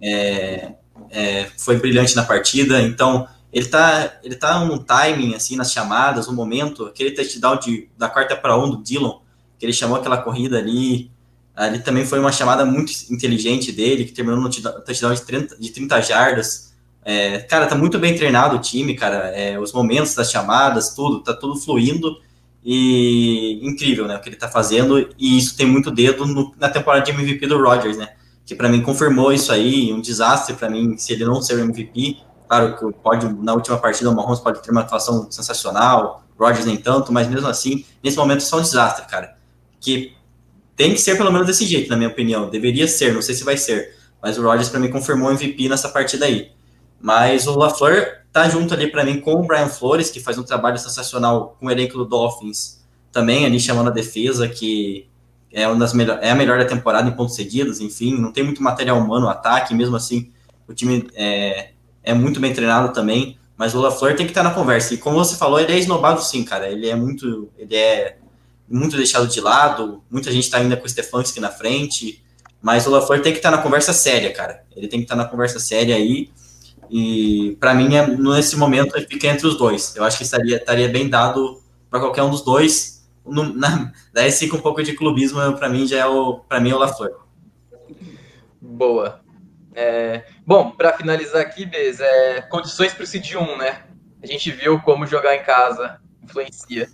[0.00, 0.72] é,
[1.10, 6.26] é, foi brilhante na partida, então ele tá, ele tá num timing, assim, nas chamadas,
[6.26, 9.18] no momento, aquele touchdown de, da quarta para um do Dillon,
[9.58, 11.10] que ele chamou aquela corrida ali,
[11.54, 15.68] ali também foi uma chamada muito inteligente dele, que terminou no touchdown de 30, de
[15.68, 16.74] 30 jardas,
[17.04, 21.22] é, cara, tá muito bem treinado o time, cara, é, os momentos das chamadas, tudo,
[21.22, 22.16] tá tudo fluindo,
[22.68, 26.68] e incrível, né, o que ele tá fazendo, e isso tem muito dedo no, na
[26.68, 28.08] temporada de MVP do Rodgers, né,
[28.44, 31.60] que para mim confirmou isso aí, um desastre para mim se ele não ser o
[31.60, 32.16] MVP,
[32.48, 36.76] claro que pode, na última partida o Mahomes pode ter uma atuação sensacional, Rodgers nem
[36.76, 39.36] tanto, mas mesmo assim, nesse momento só um desastre, cara,
[39.78, 40.16] que
[40.74, 43.44] tem que ser pelo menos desse jeito, na minha opinião, deveria ser, não sei se
[43.44, 46.50] vai ser, mas o Rodgers para mim confirmou o MVP nessa partida aí,
[47.00, 50.42] mas o LaFleur tá junto ali para mim com o Brian Flores, que faz um
[50.42, 55.08] trabalho sensacional com o elenco do Dolphins, também ali chamando a defesa, que
[55.50, 58.44] é, uma das melhor, é a melhor da temporada em pontos cedidos, enfim, não tem
[58.44, 60.30] muito material humano no ataque, mesmo assim
[60.68, 61.70] o time é,
[62.02, 65.16] é muito bem treinado também, mas o LaFleur tem que estar na conversa, e como
[65.16, 68.18] você falou, ele é esnobado sim, cara, ele é muito, ele é
[68.68, 72.22] muito deixado de lado, muita gente tá ainda com o Stefanski na frente,
[72.60, 75.24] mas o LaFleur tem que estar na conversa séria, cara, ele tem que estar na
[75.24, 76.45] conversa séria aí, e
[77.58, 79.94] para mim, é, nesse momento, fica entre os dois.
[79.96, 83.06] Eu acho que estaria, estaria bem dado para qualquer um dos dois.
[83.24, 86.70] No, na, daí fica um pouco de clubismo, para mim já é o para mim
[86.70, 87.16] é o LaFleur.
[88.60, 89.20] Boa.
[89.74, 93.84] É, bom, para finalizar aqui, Bez, é, condições para o Cid 1, né?
[94.22, 96.88] A gente viu como jogar em casa influencia.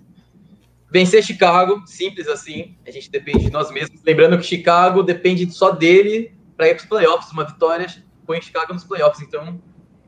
[0.90, 4.02] Vencer Chicago, simples assim, a gente depende de nós mesmos.
[4.04, 7.32] Lembrando que Chicago depende só dele para ir para os playoffs.
[7.32, 7.86] Uma vitória
[8.26, 9.26] põe Chicago nos playoffs.
[9.26, 9.60] Então,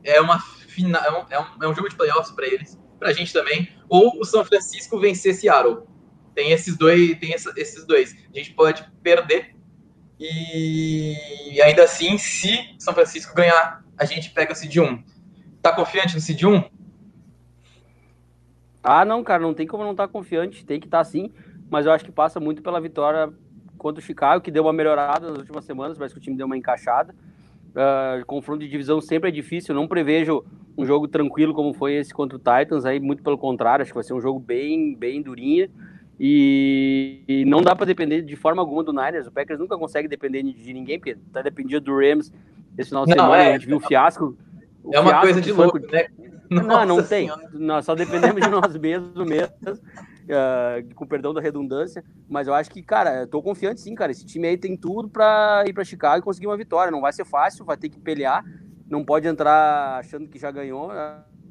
[0.05, 3.09] é uma final, é um, é um, é um jogo de playoffs para eles, para
[3.09, 3.69] a gente também.
[3.89, 5.83] Ou o São Francisco vencer Seattle.
[6.33, 8.15] Tem esses dois, tem essa, esses dois.
[8.33, 9.55] A gente pode perder
[10.19, 15.03] e ainda assim, se São Francisco ganhar, a gente pega o Cid 1.
[15.61, 16.63] Tá confiante no Cid 1?
[18.83, 21.33] Ah, não, cara, não tem como não estar tá confiante, tem que estar tá, sim,
[21.69, 23.33] mas eu acho que passa muito pela vitória
[23.77, 26.45] contra o Chicago, que deu uma melhorada nas últimas semanas, parece que o time deu
[26.45, 27.13] uma encaixada.
[27.75, 30.45] Uh, confronto de divisão sempre é difícil, não prevejo
[30.77, 33.95] um jogo tranquilo como foi esse contra o Titans, aí muito pelo contrário, acho que
[33.95, 35.69] vai ser um jogo bem, bem durinha.
[36.17, 39.27] E, e não dá para depender de forma alguma do Niners.
[39.27, 42.31] O Packers nunca consegue depender de ninguém, porque tá dependindo do Rams
[42.77, 43.43] esse final de não, semana.
[43.43, 44.37] É, a gente viu o fiasco.
[44.81, 46.07] O é uma coisa de louco, né?
[46.49, 47.29] Não, não tem.
[47.51, 49.53] Nós só dependemos de nós mesmos mesmo
[50.25, 54.11] uh, com perdão da redundância, mas eu acho que, cara, eu tô confiante sim, cara.
[54.11, 56.91] Esse time aí tem tudo para ir para Chicago e conseguir uma vitória.
[56.91, 58.43] Não vai ser fácil, vai ter que pelear,
[58.89, 60.89] não pode entrar achando que já ganhou.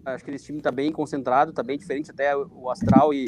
[0.04, 3.24] Acho que esse time tá bem concentrado, tá bem diferente até o astral e,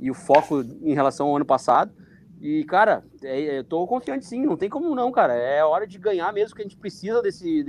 [0.00, 1.92] e o foco em relação ao ano passado.
[2.40, 5.34] E, cara, é, eu tô confiante sim, não tem como não, cara.
[5.34, 7.64] É hora de ganhar mesmo, que a gente precisa desse,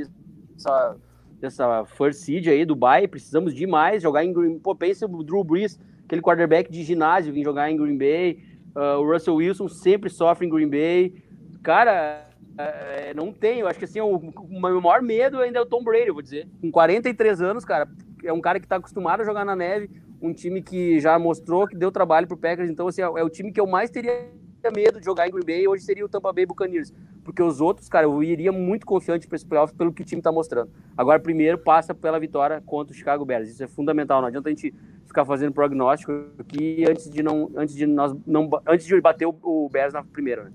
[0.54, 0.98] dessa,
[1.40, 4.60] dessa first seed aí do Bay, precisamos demais jogar em Green.
[4.60, 8.44] Pô, pensa o Drew Brees aquele quarterback de ginásio vir jogar em Green Bay.
[8.76, 11.14] Uh, o Russell Wilson sempre sofre em Green Bay.
[11.62, 12.26] Cara,
[12.58, 13.60] é, não tem.
[13.60, 16.14] Eu acho que assim, o, o meu maior medo ainda é o Tom Brady, eu
[16.14, 16.48] vou dizer.
[16.62, 17.88] Com 43 anos, cara,
[18.24, 19.90] é um cara que está acostumado a jogar na neve,
[20.22, 22.70] um time que já mostrou que deu trabalho pro Packers.
[22.70, 24.30] Então, assim, é, é o time que eu mais teria
[24.74, 26.94] medo de jogar em Green Bay hoje seria o Tampa Bay Buccaneers.
[27.24, 30.20] Porque os outros, cara, eu iria muito confiante para esse playoff pelo que o time
[30.20, 30.72] está mostrando.
[30.96, 33.50] Agora, primeiro, passa pela vitória contra o Chicago Bears.
[33.50, 34.22] Isso é fundamental.
[34.22, 34.74] Não adianta a gente
[35.18, 39.36] ficar fazendo prognóstico aqui antes de não antes de nós não antes de bater o,
[39.42, 40.46] o Bears na primeira.
[40.46, 40.52] Né?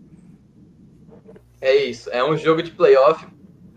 [1.61, 2.09] É isso.
[2.11, 3.27] É um jogo de playoff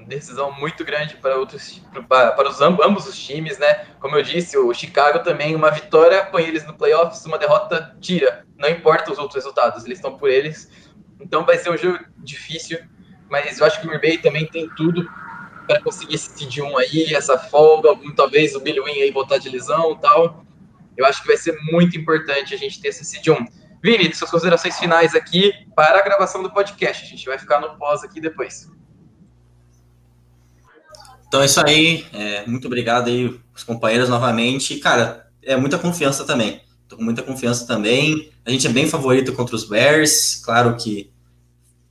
[0.07, 3.87] decisão muito grande para outros para, para os ambos os times, né?
[3.99, 8.45] Como eu disse, o Chicago também uma vitória põe eles no playoffs, uma derrota tira.
[8.55, 10.69] Não importa os outros resultados, eles estão por eles.
[11.19, 12.77] Então vai ser um jogo difícil,
[13.29, 15.09] mas eu acho que o Green também tem tudo
[15.65, 19.49] para conseguir esse seed 1 aí, essa folga, talvez o Billy Wynn aí voltar de
[19.49, 20.44] lesão e tal.
[20.97, 23.45] Eu acho que vai ser muito importante a gente ter esse seed 1.
[23.83, 27.05] Vini, suas considerações finais aqui para a gravação do podcast.
[27.05, 28.69] A gente vai ficar no pós aqui depois.
[31.27, 32.05] Então é isso aí.
[32.13, 34.77] É, muito obrigado aí, os companheiros, novamente.
[34.77, 36.61] Cara, é muita confiança também.
[36.87, 38.31] Tô com muita confiança também.
[38.45, 40.35] A gente é bem favorito contra os Bears.
[40.35, 41.11] Claro que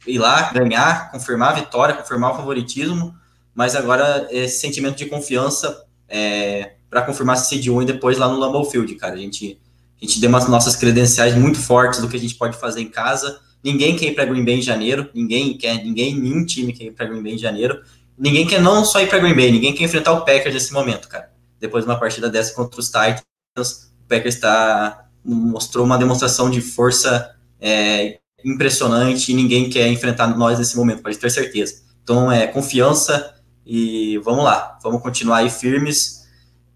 [0.07, 3.15] ir lá, ganhar, confirmar a vitória, confirmar o favoritismo.
[3.55, 8.29] Mas agora esse sentimento de confiança é, para confirmar esse seed 1 e depois lá
[8.29, 9.15] no Lambeau Field, cara.
[9.15, 9.59] A gente,
[10.01, 12.89] a gente deu umas nossas credenciais muito fortes do que a gente pode fazer em
[12.89, 13.41] casa.
[13.65, 16.91] Ninguém quer ir para Green Bay em janeiro, ninguém quer, ninguém, nenhum time quer ir
[16.93, 17.83] para Green Bay em janeiro.
[18.17, 21.09] Ninguém quer não só ir para Green Bay, ninguém quer enfrentar o Packers nesse momento,
[21.09, 21.33] cara.
[21.59, 26.61] Depois de uma partida dessa contra os Titans, o Packers tá, mostrou uma demonstração de
[26.61, 31.83] força é, impressionante e ninguém quer enfrentar nós nesse momento, pode ter certeza.
[32.05, 33.35] Então, é confiança,
[33.67, 36.24] E vamos lá, vamos continuar aí firmes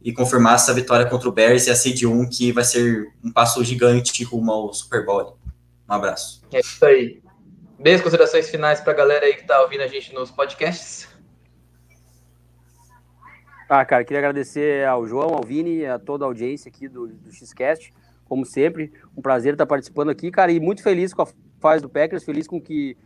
[0.03, 3.33] e confirmar essa vitória contra o Bears e a seed 1, que vai ser um
[3.33, 5.37] passo gigante rumo ao Super Bowl.
[5.89, 6.43] Um abraço.
[6.53, 7.23] É isso aí.
[7.79, 11.09] Beijo, considerações finais para a galera aí que está ouvindo a gente nos podcasts.
[13.69, 17.31] Ah, cara, queria agradecer ao João, ao Vini, a toda a audiência aqui do, do
[17.31, 17.93] Xcast,
[18.25, 18.93] como sempre.
[19.17, 21.29] Um prazer estar participando aqui, cara, e muito feliz com a
[21.61, 22.97] fase do Packers, feliz com que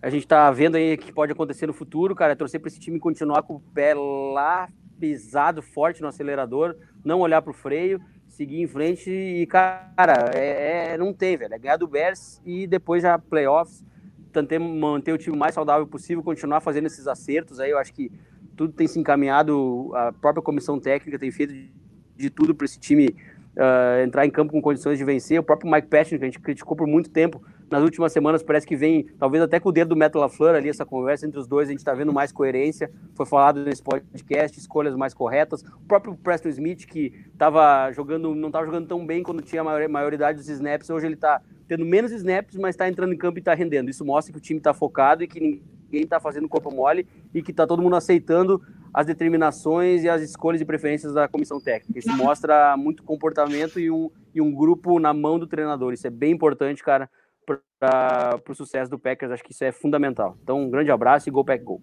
[0.00, 2.32] a gente está vendo aí que pode acontecer no futuro, cara.
[2.32, 4.68] É torcer para esse time continuar com o pé lá
[5.02, 10.92] pisado, forte no acelerador, não olhar para o freio, seguir em frente e, cara, é,
[10.92, 11.52] é, não tem, velho.
[11.52, 13.84] É ganhar do Bears e depois já playoffs,
[14.32, 17.72] tentar manter o time mais saudável possível, continuar fazendo esses acertos aí.
[17.72, 18.12] Eu acho que
[18.56, 21.72] tudo tem se encaminhado, a própria comissão técnica tem feito de,
[22.14, 23.08] de tudo para esse time
[23.56, 25.40] uh, entrar em campo com condições de vencer.
[25.40, 27.42] O próprio Mike Patton, que a gente criticou por muito tempo,
[27.72, 30.68] nas últimas semanas parece que vem, talvez até com o dedo do Metal LaFleur ali,
[30.68, 32.90] essa conversa entre os dois, a gente está vendo mais coerência.
[33.14, 35.62] Foi falado nesse podcast, escolhas mais corretas.
[35.62, 39.88] O próprio Preston Smith, que estava jogando, não estava jogando tão bem quando tinha a
[39.88, 43.40] maioridade dos snaps, hoje ele está tendo menos snaps, mas está entrando em campo e
[43.40, 43.88] está rendendo.
[43.88, 47.42] Isso mostra que o time está focado e que ninguém está fazendo corpo mole e
[47.42, 48.60] que está todo mundo aceitando
[48.92, 51.98] as determinações e as escolhas e preferências da comissão técnica.
[51.98, 55.94] Isso mostra muito comportamento e um, e um grupo na mão do treinador.
[55.94, 57.08] Isso é bem importante, cara,
[57.44, 59.32] para o sucesso do Packers.
[59.32, 60.36] Acho que isso é fundamental.
[60.42, 61.80] Então, um grande abraço e Go Pack Go.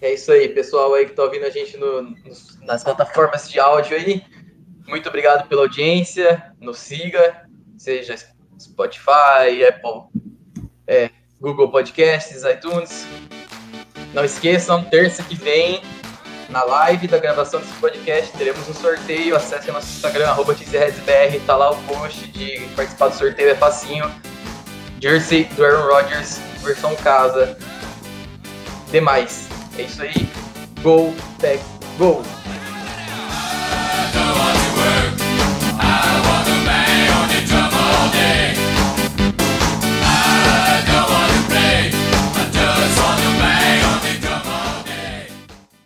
[0.00, 3.58] É isso aí, pessoal aí que está ouvindo a gente no, nos, nas plataformas de
[3.58, 4.22] áudio aí.
[4.86, 6.52] Muito obrigado pela audiência.
[6.60, 8.14] Nos siga, seja
[8.60, 10.22] Spotify, Apple,
[10.86, 11.10] é,
[11.40, 13.06] Google Podcasts, iTunes.
[14.12, 15.80] Não esqueçam, terça que vem,
[16.48, 19.34] na live da gravação desse podcast teremos um sorteio.
[19.34, 24.10] Acesse nosso Instagram, arroba TZRedsBR, tá lá o post de participar do sorteio, é facinho.
[25.00, 27.58] Jersey do Aaron Rodgers, versão casa.
[28.90, 29.48] Demais.
[29.76, 30.28] É isso aí.
[30.82, 31.62] Go, Tech,
[31.98, 32.22] go!
[35.78, 38.65] I want on drum all day.